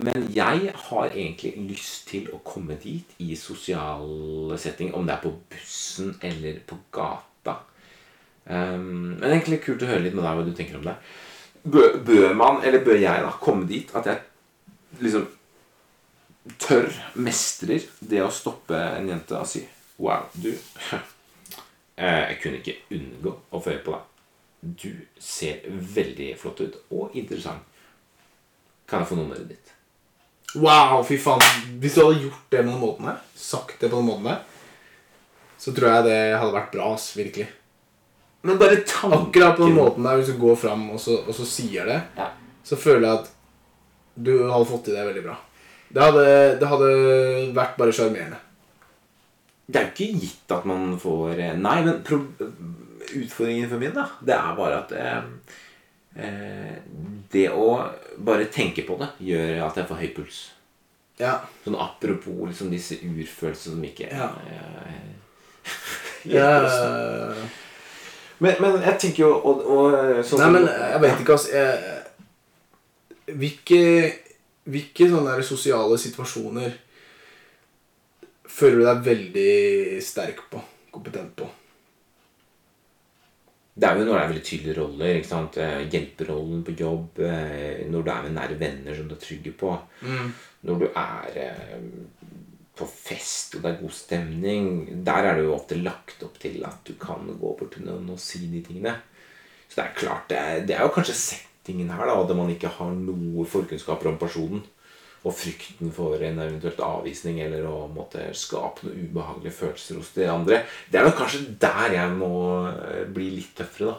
[0.05, 5.23] Men jeg har egentlig lyst til å komme dit i sosial setting, om det er
[5.23, 7.57] på bussen eller på gata.
[8.45, 10.99] Um, men egentlig kult å høre litt med deg hva du tenker om det.
[11.65, 14.21] Bør, bør man, eller bør jeg da, komme dit at jeg
[15.01, 15.25] liksom
[16.63, 19.65] tør, mestrer det å stoppe en jente og si
[20.03, 20.51] Wow, du
[21.97, 24.13] eh, Jeg kunne ikke unngå å få høre på deg.
[24.83, 24.91] Du
[25.23, 27.63] ser veldig flott ut og interessant.
[28.87, 29.73] Kan jeg få nummeret ditt?
[30.57, 31.43] Wow, fy faen.
[31.83, 34.43] Hvis du hadde gjort det på den måten her, sagt det på den måten her,
[35.59, 37.11] så tror jeg det hadde vært bra, ass.
[37.19, 37.47] Virkelig.
[38.47, 41.35] Men bare tanken Akkurat på den måten der, hvis du går fram og så, og
[41.35, 42.29] så sier det, Ja.
[42.65, 43.33] så føler jeg at
[44.15, 45.37] du hadde fått til det veldig bra.
[45.93, 46.27] Det hadde,
[46.61, 46.91] det hadde
[47.57, 48.39] vært bare sjarmerende.
[49.67, 54.07] Det er jo ikke gitt at man får eh, Nei, men utfordringen for min, da,
[54.23, 55.57] det er bare at eh,
[56.23, 56.77] eh,
[57.33, 57.69] Det å
[58.27, 60.39] bare tenke på det gjør at jeg får høy puls.
[61.19, 61.39] Ja.
[61.65, 64.31] Sånn apropos liksom disse urfølelsene som ikke Ja.
[64.47, 65.15] eh,
[66.37, 66.51] ja.
[68.39, 69.97] men, men jeg tenker jo og, og,
[70.27, 72.03] sånn Nei, men jeg vet ikke, altså jeg,
[73.27, 73.81] Hvilke,
[74.71, 76.77] hvilke sånne der sosiale situasjoner
[78.57, 80.63] føler du deg veldig sterk på?
[80.95, 81.49] Kompetent på?
[83.77, 85.17] Det er jo når det er veldig tydelige roller.
[85.19, 85.57] ikke sant?
[85.61, 87.19] Eh, Hjelperollen på jobb.
[87.21, 89.75] eh, Når du er med nære venner som du er trygge på.
[90.65, 91.83] Når du er eh,
[92.77, 94.71] på fest og det er god stemning.
[95.05, 98.09] Der er det jo ofte lagt opp til at du kan gå bort til noen
[98.15, 98.97] og si de tingene.
[99.69, 102.49] Så det er klart, det er, det er jo kanskje settingen her, da, at man
[102.53, 104.63] ikke har noe forkunnskaper om personen.
[105.27, 110.29] Og frykten for en eventuelt avvisning eller å måtte skape noen ubehagelige følelser hos de
[110.31, 110.61] andre.
[110.93, 112.29] Det er nok kanskje der jeg må
[112.71, 113.97] eh, bli litt tøffere, da.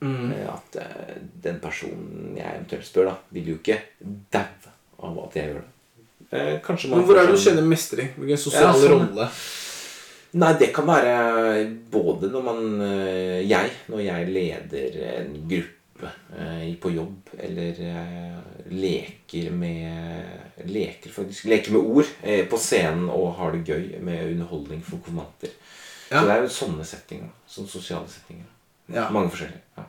[0.00, 0.30] Mm.
[0.50, 3.76] At eh, den personen jeg eventuelt spør, da, vil jo ikke
[4.32, 4.74] daue
[5.06, 5.74] av at jeg gjør det.
[6.30, 8.10] Eh, Men hvor er det du sånn- kjenner mestring?
[8.16, 8.96] Hvilken sosial Ja, sånn.
[9.10, 9.28] rolle?
[10.40, 11.14] Nei, det kan være
[11.90, 18.38] både når man eh, Jeg, når jeg leder en gruppe eh, på jobb, eller eh,
[18.70, 24.32] leker med Leker faktisk Leker med ord eh, på scenen og har det gøy med
[24.32, 25.54] underholdning for konfirmanter.
[26.10, 26.20] Ja.
[26.20, 27.30] Så det er jo sånne settinger.
[27.48, 28.48] Sånne sosiale settinger.
[28.90, 29.06] Ja.
[29.14, 29.62] Mange forskjellige.
[29.78, 29.86] Ja.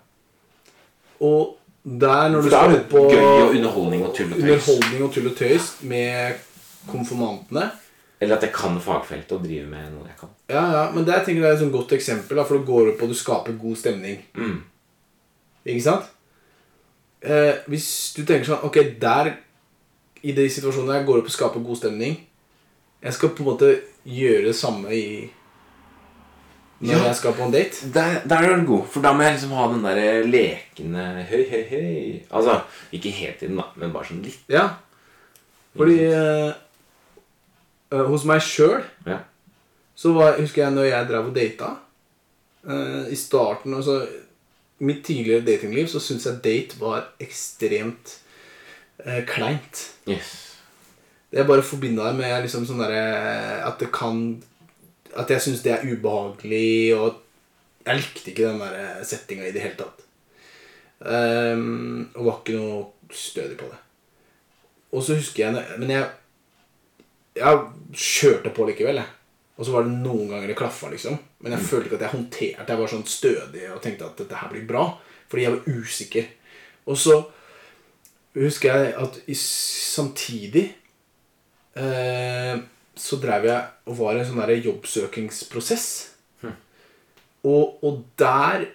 [1.22, 4.50] Og der, når du står skal opp på gøy og underholdning og tull og tøys.
[4.50, 6.42] underholdning og tull og tøys med
[6.90, 7.72] konfirmantene
[8.22, 10.30] Eller at jeg kan fagfeltet og driver med noe jeg kan.
[10.52, 12.92] Ja, ja, men der tenker det er et sånt godt eksempel, da, for du går
[12.92, 14.20] opp og du skaper god stemning.
[14.38, 14.60] Mm.
[15.66, 16.08] Ikke sant?
[17.22, 17.88] Eh, hvis
[18.18, 19.36] du tenker sånn Ok, der
[20.26, 22.16] I de situasjonene jeg går opp og skaper god stemning
[23.04, 23.70] Jeg skal på en måte
[24.10, 25.06] gjøre det samme i
[26.82, 27.04] Når Ja.
[27.12, 27.92] jeg skal på en date.
[27.94, 31.44] Der, der er du god, for da må jeg liksom ha den der lekende høy,
[31.52, 32.24] høy, høy.
[32.34, 32.56] Altså,
[32.92, 34.40] ikke helt tiden, da, men bare sånn litt.
[34.50, 34.64] Ja.
[35.78, 36.50] Fordi eh,
[37.92, 39.20] eh, Hos meg sjøl Ja.
[39.94, 41.70] så var, husker jeg når jeg drev og data
[42.66, 44.00] eh, I starten altså,
[44.82, 48.16] Mitt tidligere datingliv så syns jeg date var ekstremt
[49.06, 49.84] eh, kleint.
[50.10, 50.52] Yes.
[51.32, 54.42] Jeg bare forbinda det med liksom sånn derre At det kan
[55.16, 57.22] At jeg syns det er ubehagelig, og
[57.86, 60.04] jeg likte ikke den der settinga i det hele tatt.
[61.02, 63.80] Um, og var ikke noe stødig på det.
[64.94, 66.10] Og så husker jeg Men jeg
[67.36, 67.64] Jeg
[67.96, 69.21] kjørte på likevel, jeg.
[69.62, 71.20] Og så var det noen ganger det klaffa, liksom.
[71.46, 74.40] Men jeg følte ikke at jeg håndterte Jeg var sånn stødig og tenkte at dette
[74.40, 74.88] her blir bra.
[75.30, 76.32] Fordi jeg var usikker.
[76.90, 77.18] Og så
[78.34, 80.64] husker jeg at samtidig
[81.78, 82.64] eh,
[82.98, 85.88] så drev jeg og var i en sånn der jobbsøkingsprosess.
[87.46, 88.68] Og, og der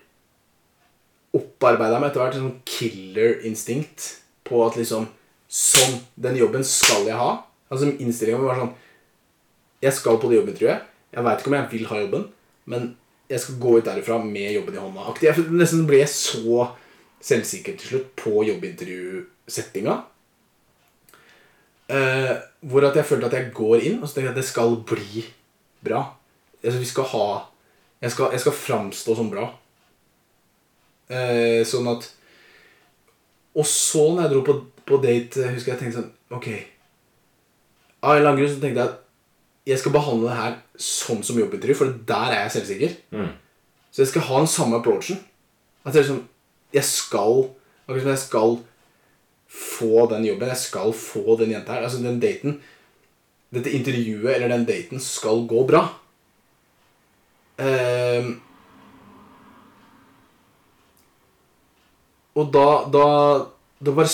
[1.37, 4.09] opparbeida jeg meg etter hvert en sånn killer-instinkt
[4.47, 5.11] på at liksom
[5.47, 6.01] Sånn!
[6.18, 7.28] Den jobben skal jeg ha.
[7.70, 8.72] Altså Innstillinga var sånn
[9.87, 10.87] Jeg skal på det jobbintervjuet.
[11.14, 12.24] Jeg veit ikke om jeg vil ha jobben,
[12.66, 12.89] men
[13.30, 15.14] jeg skal gå ut derifra med jobben i hånda.
[15.22, 16.66] Jeg, nesten ble jeg så
[17.24, 19.97] selvsikker til slutt på jobbintervjusettinga.
[21.87, 22.32] Uh,
[22.66, 24.72] hvor at jeg følte at jeg går inn og så tenker jeg at det skal
[24.89, 25.22] bli
[25.87, 26.03] bra.
[26.59, 27.26] Altså, vi skal ha
[28.03, 29.47] Jeg skal, jeg skal framstå som bra.
[31.07, 32.09] Uh, sånn at
[33.55, 36.49] Og så, når jeg dro på, på date, husker jeg tenkte sånn Ok.
[38.03, 39.05] Av en eller annen grunn så tenkte jeg at
[39.67, 42.95] jeg skal behandle det her sånn som jobbintervju, for der er jeg selvsikker.
[43.17, 43.33] Mm.
[43.91, 45.19] Så jeg skal ha den samme approachen.
[45.87, 46.25] At jeg, er sånn
[46.75, 47.47] Jeg skal
[47.87, 48.57] Akkurat som jeg skal
[49.57, 50.51] få den jobben.
[50.51, 51.87] Jeg skal få den jenta her.
[51.87, 52.59] Altså den daten
[53.55, 55.85] Dette intervjuet eller den daten skal gå bra.
[57.57, 58.35] Um,
[62.37, 63.07] og da, da
[63.81, 64.11] Da bare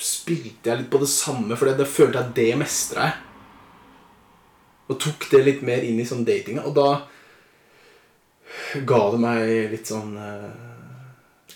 [0.00, 3.29] spilte jeg litt på det samme, for det følte jeg det mestra jeg.
[4.90, 6.64] Og tok det litt mer inn i sånn datinga.
[6.66, 6.88] Og da
[8.86, 10.50] ga det meg litt sånn uh,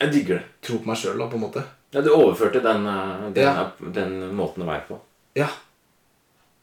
[0.01, 0.45] Jeg digger det.
[0.65, 1.65] tro på meg sjøl, da, på en måte.
[1.95, 3.71] Ja, Du overførte den, eh, den, Ja.
[3.95, 4.99] den måten å være på.
[5.39, 5.49] Ja.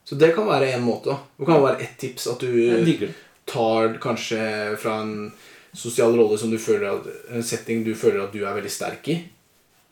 [0.04, 1.16] Så det kan være en måte.
[1.40, 2.28] Det kan være ett tips.
[2.28, 3.14] At du
[3.46, 5.32] tar kanskje fra en
[5.74, 9.08] sosial rolle som du føler at, En setting du føler at du er veldig sterk
[9.08, 9.18] i.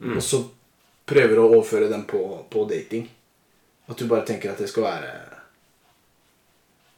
[0.03, 0.43] Og så
[1.07, 3.07] prøver å overføre den på, på dating.
[3.87, 5.13] At du bare tenker at det skal være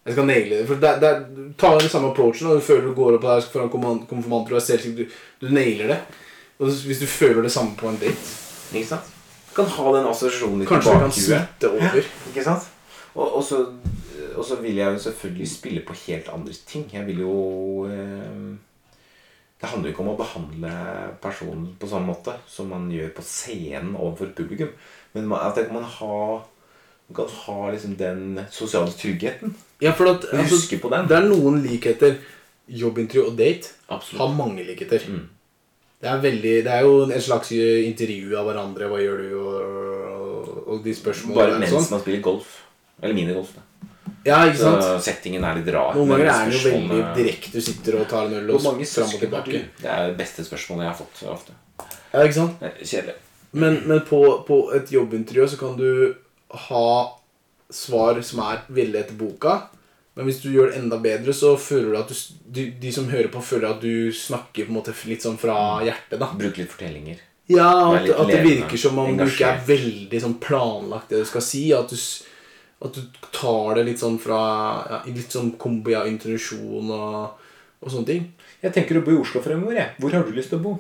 [0.06, 0.66] Jeg skal naile det.
[0.70, 1.14] For det, det,
[1.62, 3.72] Ta den samme approachen, og du føler du går opp der foran
[4.10, 5.06] konfirmanter og er selvsikker.
[5.06, 6.00] Du, du nailer det.
[6.62, 8.38] Og hvis du føler det samme på en date,
[8.72, 9.10] Ikke sant?
[9.52, 12.06] Du kan ha den assosiasjonen ditt kanskje du kan smitte over.
[12.32, 12.70] Ikke sant?
[13.12, 13.66] Og, og, så,
[14.38, 16.86] og så vil jeg jo selvfølgelig spille på helt andre ting.
[16.94, 17.34] Jeg vil jo
[17.92, 18.54] eh,
[19.62, 20.72] Det handler jo ikke om å behandle
[21.22, 24.72] personen på samme måte som man gjør på scenen overfor publikum.
[25.14, 26.40] Men man, at man, ha,
[27.12, 29.54] man kan ha liksom den sosiale tryggheten.
[29.80, 31.08] Ja, for at, altså, Huske på den.
[31.08, 32.16] Det er noen likheter.
[32.68, 34.22] Jobbintervju og date Absolutt.
[34.22, 35.02] har mange likheter.
[35.08, 35.26] Mm.
[36.02, 38.88] Det, er veldig, det er jo en slags intervju av hverandre.
[38.88, 39.34] Hva gjør du?
[39.42, 41.90] Og, og, de spørsmålene Bare mens sånn.
[41.92, 42.56] man spiller golf.
[43.02, 43.52] Eller minigolf.
[44.24, 45.98] Ja, ikke Så settingen er litt rar.
[45.98, 47.52] Noen ganger er den jo veldig direkte.
[47.58, 49.66] Du sitter og tar en øl og fram og tilbake.
[49.82, 51.58] Det er det beste spørsmålet jeg har fått ofte.
[52.14, 52.68] Ja, ikke sant?
[52.80, 53.18] Kjedelig.
[53.52, 56.14] Men, men på, på et jobbintervju så kan du
[56.68, 56.88] ha
[57.72, 59.60] svar som er veldig etter boka.
[60.14, 62.16] Men hvis du gjør det enda bedre, så føler du at du,
[62.58, 65.56] de, de som hører på, føler at du snakker på en måte litt sånn fra
[65.86, 66.20] hjertet.
[66.20, 67.22] da Bruke litt fortellinger.
[67.52, 71.30] Ja, at, at det virker som om du ikke er veldig sånn planlagt det du
[71.30, 71.64] skal si.
[71.76, 71.98] At du,
[72.84, 74.42] at du tar det litt sånn fra
[74.90, 77.50] ja, Litt sånn kombi av introduksjon og,
[77.80, 78.30] og sånne ting.
[78.62, 79.80] Jeg tenker å bo i Oslo fremover.
[79.80, 79.96] jeg.
[80.00, 80.78] Hvor har du lyst til å bo?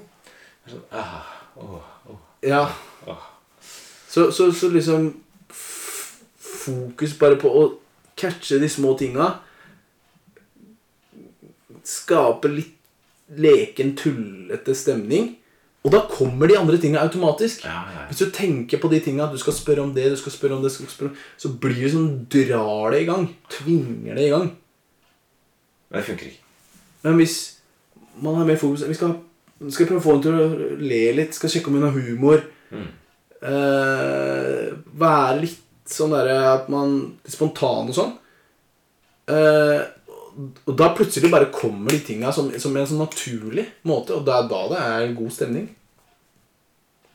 [0.68, 1.80] Sånn, ah, oh,
[2.12, 2.66] oh, Ja.
[3.08, 3.28] Oh.
[4.12, 5.08] Så, så, så liksom
[6.62, 7.66] Fokus bare på å
[8.20, 9.34] catche de små tinga.
[11.88, 12.78] Skape litt
[13.42, 15.32] leken, tullete stemning.
[15.82, 17.64] Og da kommer de andre tinga automatisk.
[17.66, 18.04] Ja, ja, ja.
[18.12, 20.62] Hvis du tenker på de tinga, du skal spørre om det, du skal spørre om
[20.62, 23.26] det, spørre om, så blir det sånn Drar det i gang.
[23.50, 24.52] Tvinger det i gang.
[25.90, 26.46] Men det funker ikke.
[27.02, 27.38] Men hvis
[28.22, 29.16] man har mer fokus Vi skal,
[29.74, 31.34] skal prøve å få henne til å le litt.
[31.34, 32.46] Skal sjekke om hun har humor.
[33.42, 34.68] Eh,
[35.02, 35.58] være litt
[35.96, 36.96] sånn derre at man
[37.30, 38.14] spontan og sånn.
[39.32, 39.82] Eh,
[40.66, 44.36] og da plutselig bare kommer de tinga som, som en sånn naturlig måte, og det
[44.36, 45.68] er da det er god stemning.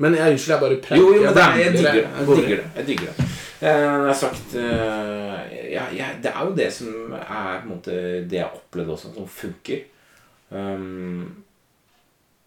[0.02, 1.00] Men jeg unnskyld, jeg bare preiker.
[1.00, 2.04] Jo, jo, men det er, jeg digger det.
[2.04, 2.68] Jeg digger det.
[2.76, 3.28] Jeg digger det.
[3.56, 5.36] Eh, Jeg har sagt eh,
[5.72, 7.94] ja, ja, Det er jo det som er på en måte
[8.28, 9.86] det jeg opplevde også, som funker.
[10.50, 11.44] Um,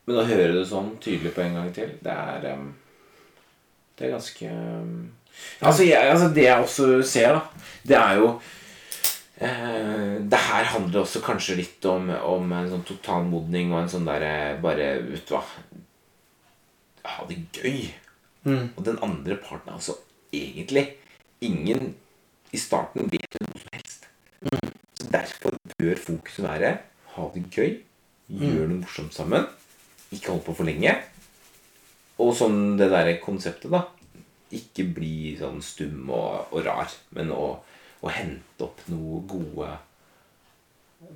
[0.06, 2.70] men å høre det sånn tydelig på en gang til, det er um,
[3.98, 4.94] Det er ganske um,
[5.62, 8.28] altså, jeg, altså, det jeg også ser, da, det er jo
[9.40, 13.92] eh, Det her handler også kanskje litt om, om en sånn total modning og en
[13.96, 15.44] sånn derre Bare, vet du hva
[17.10, 17.88] Ha det gøy.
[18.44, 18.70] Mm.
[18.76, 19.96] Og den andre parten er altså
[20.36, 20.86] egentlig
[21.42, 21.96] ingen
[22.54, 24.08] i starten vet jo noe som helst.
[25.00, 26.74] Så derfor bør fokuset være
[27.16, 27.80] ha det gøy,
[28.30, 29.48] gjør noe morsomt sammen,
[30.14, 30.94] ikke holde på for lenge.
[32.20, 33.86] Og sånn det derre konseptet, da.
[34.56, 37.52] Ikke bli sånn stum og, og rar, men å,
[38.02, 39.70] å hente opp noe gode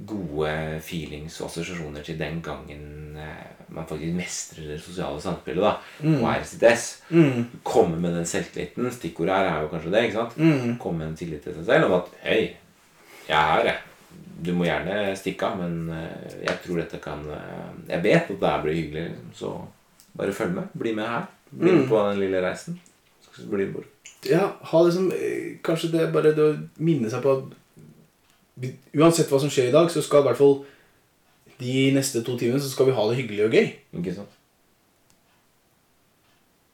[0.07, 5.59] Gode feelings og assosiasjoner til den gangen eh, man faktisk mestrer det sosiale samspillet.
[5.59, 5.73] da
[6.21, 6.85] Og er sitt ess.
[7.67, 8.87] Komme med den selvtilliten.
[8.95, 10.03] Stikkordet her er jo kanskje det.
[10.07, 10.37] ikke sant?
[10.79, 12.55] Komme med en tillit til seg selv om at Hei,
[13.27, 13.77] jeg er her, jeg.
[14.47, 18.39] Du må gjerne stikke av, men eh, jeg tror dette kan eh, Jeg vet at
[18.39, 19.05] det her blir hyggelig,
[19.35, 19.51] så
[20.15, 20.71] bare følg med.
[20.79, 21.27] Bli med her.
[21.51, 22.79] Bli med på den lille reisen.
[24.23, 24.31] Det.
[24.31, 26.53] Ja, ha det som eh, Kanskje det er bare det å
[26.83, 27.59] minne seg på at
[28.93, 30.59] Uansett hva som skjer i dag, så skal i hvert fall
[31.57, 33.67] de neste to timene så skal vi ha det hyggelig og gøy.
[33.97, 34.35] Ikke sant?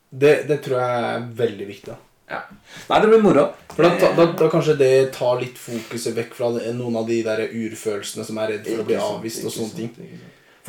[0.09, 1.95] Det, det tror jeg er veldig viktig.
[2.29, 2.41] Ja.
[2.89, 3.45] Nei, det blir moro.
[3.71, 7.21] For da, da, da, kanskje det tar litt fokuset vekk fra det, noen av de
[7.25, 10.19] der urfølelsene som er redd for å bli avvist og sånne ting.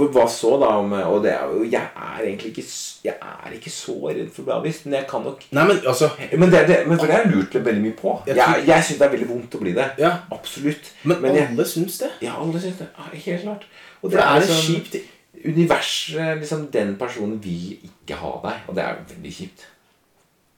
[0.01, 0.71] For hva så, da?
[0.81, 2.65] Om, og det er jo, jeg er egentlig ikke,
[3.05, 5.81] jeg er ikke så redd for å bli avvist, men jeg kan nok Nei, men
[5.93, 8.17] altså Men det, det, men for det har jeg lurt veldig mye på.
[8.27, 9.87] Jeg Jeg, jeg, syns det er veldig vondt å bli det.
[10.01, 10.13] Ja.
[10.35, 10.91] Absolutt.
[11.05, 12.11] Men, men alle syns det.
[12.25, 12.91] ja, alle syns det.
[13.13, 13.65] Helt klart.
[14.03, 15.01] Og For det er liksom- kjipt.
[15.41, 19.67] Universet, liksom Den personen vil ikke ha deg, og det er veldig kjipt.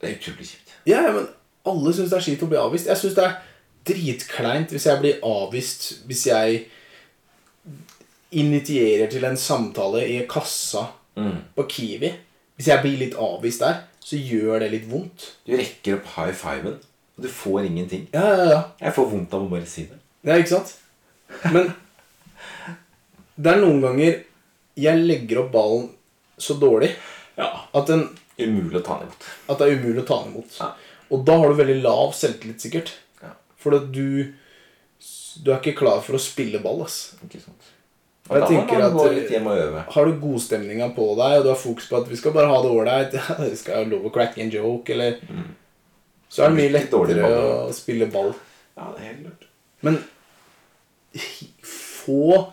[0.01, 0.73] Det er utrolig kjipt.
[0.91, 1.27] Ja, men
[1.71, 2.89] alle syns det er kjipt å bli avvist.
[2.91, 3.37] Jeg syns det er
[3.87, 6.65] dritkleint hvis jeg blir avvist hvis jeg
[8.33, 10.87] initierer til en samtale i kassa
[11.57, 12.13] på Kiwi.
[12.57, 15.29] Hvis jeg blir litt avvist der, så gjør det litt vondt.
[15.47, 16.79] Du rekker opp high fiven,
[17.17, 18.07] og du får ingenting.
[18.15, 18.61] Ja, ja, ja.
[18.81, 19.99] Jeg får vondt av å bare si det.
[20.27, 20.75] Ja, ikke sant?
[21.53, 21.73] Men
[23.37, 24.19] det er noen ganger
[24.79, 25.89] jeg legger opp ballen
[26.41, 26.93] så dårlig
[27.39, 27.49] Ja.
[27.75, 28.07] at, den,
[28.39, 29.27] Umulig å ta den imot.
[29.53, 30.57] at det er umulig å ta den imot.
[30.61, 30.71] Ja.
[31.13, 32.93] Og da har du veldig lav selvtillit, sikkert.
[33.23, 33.35] Ja.
[33.61, 34.33] For du
[35.43, 36.83] Du er ikke klar for å spille ball.
[36.85, 37.15] ass.
[37.25, 37.62] Ikke sant.
[38.31, 39.83] Og jeg tenker at, øve.
[39.91, 42.61] Har du godstemninga på deg, og du har fokus på at vi skal bare ha
[42.63, 43.17] det ålreit
[43.51, 45.19] Vi skal ha lov å cracke en joke, eller
[46.31, 47.35] Så er det mye lettere ball.
[47.67, 48.31] å spille ball.
[48.79, 49.49] Ja, det er helt lurt.
[49.83, 49.99] Men
[51.63, 52.53] få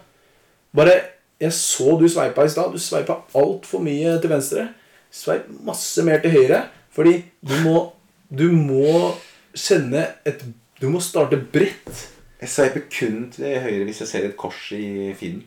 [0.75, 0.95] Bare
[1.39, 2.73] Jeg så du sveipa i stad.
[2.73, 4.65] Du sveipa altfor mye til venstre.
[5.11, 6.65] Sveip masse mer til høyre.
[6.91, 7.91] Fordi du må
[8.29, 9.13] Du må
[9.55, 10.43] kjenne et
[10.81, 12.09] Du må starte bredt.
[12.41, 15.41] Jeg sveiper kun til høyre hvis jeg ser et kors i feeden.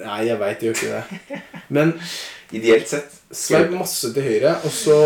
[0.00, 1.40] Nei, jeg veit jo ikke det.
[1.68, 1.92] Men
[2.52, 3.12] Ideelt sett.
[3.32, 4.54] sveip masse til høyre.
[4.64, 4.96] Og så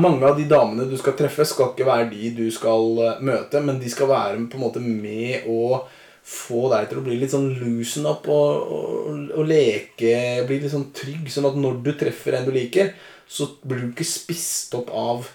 [0.00, 3.60] Mange av de damene du skal treffe, skal ikke være de du skal eh, møte,
[3.64, 5.82] men de skal være på en måte med å
[6.30, 10.12] få deg til å bli litt sånn loosen up og, og, og leke.
[10.46, 12.92] Bli litt sånn trygg, sånn at når du treffer en du liker,
[13.30, 15.28] så blir du ikke spist opp av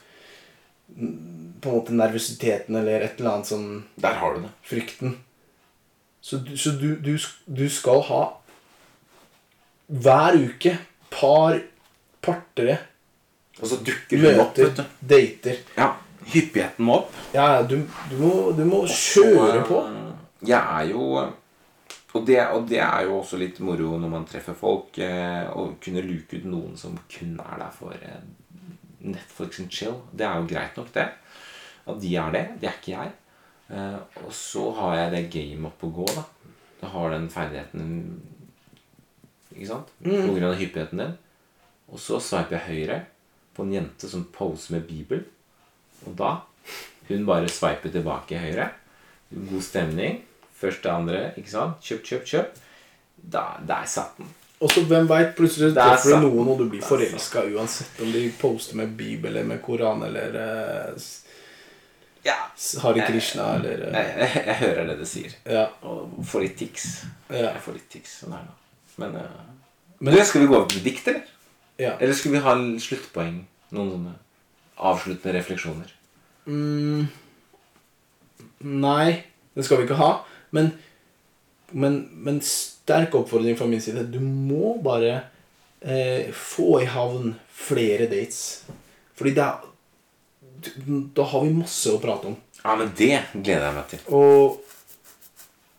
[0.95, 4.51] på en måte nervøsiteten eller et eller annet sånn Der har du det.
[4.70, 5.16] frykten.
[6.22, 8.22] Så, du, så du, du, du skal ha
[9.88, 10.75] hver uke
[11.13, 11.59] par
[12.25, 12.77] partere,
[13.61, 14.83] Og så dukker hun opp, vet du.
[15.07, 15.59] dater.
[15.77, 15.93] Ja,
[16.25, 17.13] Hyppigheten må opp.
[17.36, 17.77] Ja, du,
[18.09, 19.83] du, må, du må kjøre på.
[20.45, 21.09] Jeg er jo
[22.15, 25.65] og det, og det er jo også litt moro når man treffer folk, eh, å
[25.83, 28.21] kunne luke ut noen som kun er der for eh,
[29.03, 29.97] Netflix and chill.
[30.15, 31.09] Det er jo greit nok, det.
[31.86, 32.43] At de er det.
[32.61, 33.11] Det er ikke jeg.
[33.67, 36.23] Eh, og så har jeg det gamet opp å gå, da.
[36.86, 37.91] Jeg har den ferdigheten
[39.56, 39.91] Ikke sant?
[40.03, 41.16] Grunn av hyppigheten din.
[41.91, 43.01] Og så sveiper jeg høyre
[43.56, 45.24] på en jente som poser med Bibel.
[46.06, 46.38] Og da
[47.06, 48.72] Hun bare sveiper tilbake høyre.
[49.30, 50.24] God stemning.
[50.58, 51.84] Første, andre, ikke sant?
[51.86, 52.56] Kjøp, kjøp, kjøp.
[53.22, 54.32] Da, der satt den.
[54.64, 57.43] Og så hvem veit, plutselig Det er treffer du noen, og du blir Det forelska
[57.51, 61.08] uansett om de poster med Bibel eller med Koran eller uh,
[62.26, 62.38] Ja.
[62.82, 65.36] Hare Krishna eller uh, Jeg, jeg, jeg hører det du sier.
[65.45, 65.68] Ja.
[65.86, 66.88] Og får litt tics.
[67.30, 67.51] Ja.
[67.51, 68.22] Jeg får litt tics.
[68.24, 68.56] Sånn er det.
[68.98, 69.22] Men, eh,
[70.00, 71.24] Men- skal vi gå over til dikt, eller?
[71.78, 71.98] ja.
[72.00, 73.46] Eller skulle vi ha sluttpoeng?
[73.72, 74.14] Noen sånne
[74.78, 75.91] avsluttende refleksjoner?
[76.48, 77.08] Mm,
[78.62, 79.24] nei,
[79.56, 80.12] det skal vi ikke ha.
[80.56, 80.72] Men,
[81.72, 84.06] men, men sterk oppfordring fra min side.
[84.12, 85.24] Du må bare
[85.82, 88.64] eh, få i havn flere dates.
[89.16, 89.72] Fordi det er
[91.16, 92.38] Da har vi masse å prate om.
[92.64, 94.00] Ja, men det gleder jeg meg til.
[94.18, 94.62] Og,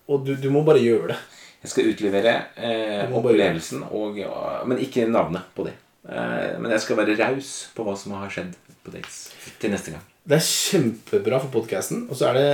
[0.06, 1.16] og du, du må bare gjøre det.
[1.64, 4.20] Jeg skal utlevere eh, opplevelsen, og,
[4.68, 5.74] men ikke navnet på det.
[6.06, 8.52] Eh, men jeg skal være raus på hva som har skjedd
[8.86, 9.24] på dates
[9.60, 10.04] til neste gang.
[10.26, 12.04] Det er kjempebra for podkasten.
[12.10, 12.46] Og så er det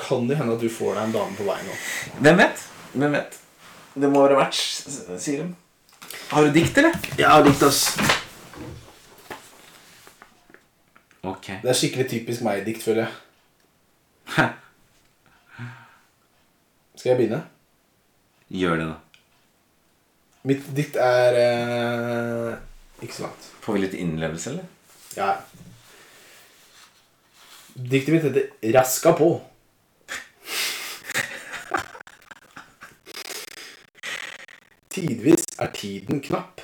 [0.00, 1.76] kan det hende at du får deg en dame på veien nå.
[2.24, 2.62] Hvem vet?
[2.94, 3.36] Hvem vet?
[4.00, 4.60] Det må være match,
[5.20, 5.50] sier de.
[6.30, 6.96] Har du dikt, eller?
[7.18, 7.98] Ja, dikt, ass.
[11.26, 11.50] Ok.
[11.60, 13.12] Det er skikkelig typisk meg-dikt, føler jeg.
[16.96, 17.42] Skal jeg begynne?
[18.50, 18.96] Gjør det, da.
[20.50, 22.54] Mitt dikt er eh,
[23.04, 23.46] ikke så langt.
[23.62, 24.64] Får vi litt innlevelse, eller?
[25.14, 25.34] Ja.
[27.74, 29.38] Diktet mitt heter 'Raska på'.
[34.90, 36.60] Tidvis er tiden knapp.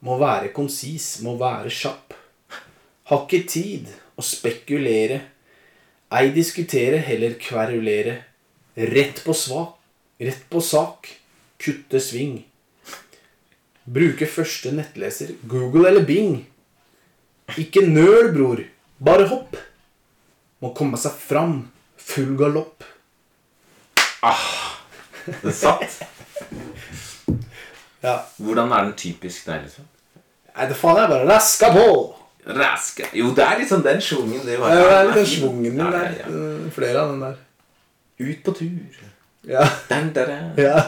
[0.00, 2.14] Må være konsis, må være kjapp.
[3.10, 5.18] Har ikke tid å spekulere.
[6.14, 8.20] Ei diskutere, heller kverulere.
[8.76, 9.73] Rett på svak,
[10.20, 11.08] rett på sak.
[11.58, 12.42] Kutte sving.
[13.84, 16.38] Bruke første nettleser, Google eller Bing.
[17.60, 18.62] Ikke nøl, bror.
[19.04, 19.56] Bare hopp.
[20.64, 21.58] Må komme seg fram.
[22.00, 22.84] Full galopp.
[24.24, 24.44] Ah,
[25.42, 25.98] Det satt.
[28.04, 28.18] Ja.
[28.36, 29.84] Hvordan er den typisk der, liksom?
[30.54, 31.86] Nei, det faen er bare raska på.
[32.46, 33.06] Raska.
[33.16, 34.42] Jo, det er sånn den schwungen.
[34.44, 36.10] Det, var- Det er den litt den schwungen Ja, der.
[36.18, 36.70] ja, ja.
[36.76, 37.38] Flere av den der.
[38.20, 38.98] Ut på tur.
[39.46, 39.60] Ja.
[39.88, 40.82] Den der, ja.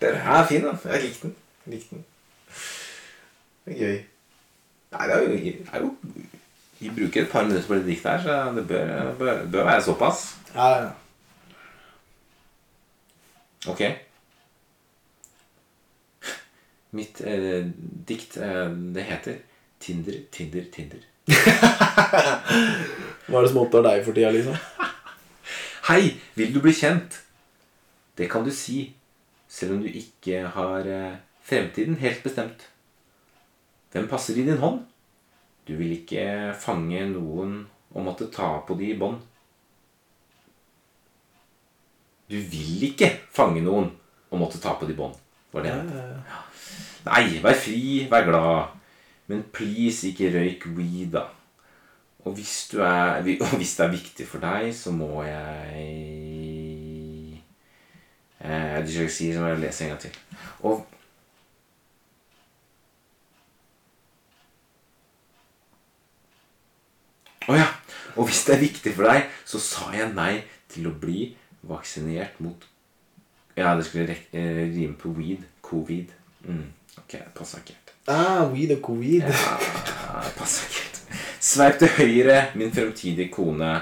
[0.00, 0.16] Der.
[0.16, 0.76] Ja, fin, da.
[0.92, 1.36] Jeg likte den.
[1.66, 2.04] Likte den.
[3.64, 3.98] Det er gøy.
[4.90, 5.28] Nei, det er jo,
[5.72, 5.96] er jo
[6.80, 9.82] Vi bruker et par minutter på det diktet her, så det bør, bør, bør være
[9.82, 10.36] såpass.
[10.54, 10.88] ja, ja.
[13.68, 13.80] Ok.
[16.90, 17.66] Mitt eh,
[18.08, 19.34] dikt, eh, det heter
[19.80, 20.98] Tinder, Tinder, Tinder.
[23.28, 24.56] Hva er det som opptar deg for tida, liksom?
[25.90, 27.20] Hei, vil du bli kjent?
[28.20, 28.90] Det kan du si,
[29.48, 32.66] selv om du ikke har eh, fremtiden helt bestemt.
[33.94, 34.82] Hvem passer i din hånd?
[35.64, 37.62] Du vil ikke fange noen
[37.94, 39.22] og måtte ta på de i bånd.
[42.28, 43.88] Du vil ikke fange noen
[44.28, 45.16] og måtte ta på de i bånd.
[45.56, 46.04] Var det det?
[47.08, 48.76] Nei, vær fri, vær glad.
[49.32, 51.24] Men please, ikke røyk weed, da.
[52.28, 56.29] Og hvis, du er, og hvis det er viktig for deg, så må jeg
[58.40, 60.16] eh, ikke skal jeg sier, så jeg lese en gang til.
[60.60, 60.86] Og
[67.50, 67.66] Å ja.
[68.18, 71.30] Og hvis det er viktig for deg, så sa jeg nei til å bli
[71.66, 72.66] vaksinert mot
[73.58, 75.42] Ja, det skulle eh, rime på weed.
[75.66, 76.12] Covid.
[76.46, 76.68] Mm.
[76.98, 77.90] Ok, det passa ikke helt.
[78.10, 79.26] Ah, weed og covid.
[79.26, 81.00] Ja, passer ikke helt.
[81.40, 83.72] Sveip til høyre, min fremtidige kone.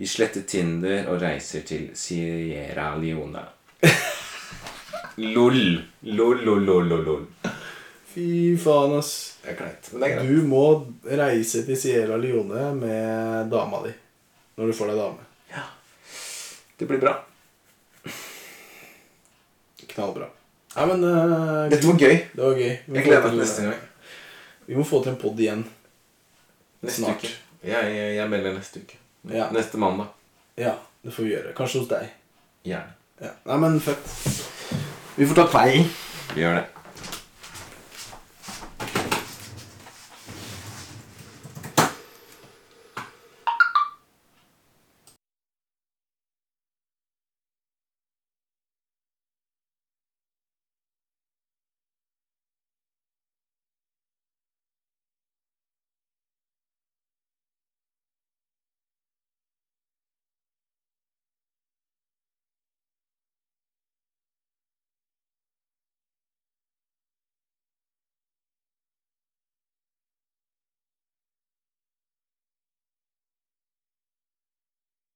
[0.00, 3.42] Vi sletter Tinder og reiser til Sierra Leone.
[5.20, 5.58] Lol.
[6.08, 7.26] Lol, lol, lol, lol.
[8.10, 9.10] Fy faen, ass.
[9.42, 10.30] Det er kleint, men det er greit.
[10.30, 10.62] Du må
[11.20, 13.92] reise til Sierra Leone med dama di.
[14.56, 15.26] Når du får deg dame.
[15.52, 15.66] Ja.
[16.80, 17.12] Det blir bra.
[19.92, 20.30] Knallbra.
[20.76, 22.16] Nei, men uh, Dette var gøy.
[22.32, 22.72] Det var gøy.
[22.86, 23.86] Vi Jeg gleder meg til- neste gang.
[24.70, 25.64] Vi må få til en pod igjen.
[26.84, 27.20] Neste Snart.
[27.24, 27.32] uke.
[27.66, 28.99] Jeg, jeg, jeg melder neste uke.
[29.28, 29.50] Ja.
[29.52, 30.06] Neste mandag.
[30.56, 31.52] Ja, det får vi gjøre.
[31.56, 32.10] Kanskje hos deg.
[32.64, 32.96] Gjerne.
[33.20, 33.32] Ja.
[33.50, 34.06] Nei, men fett.
[35.16, 35.84] Vi får ta feil.
[36.34, 36.79] Vi gjør det.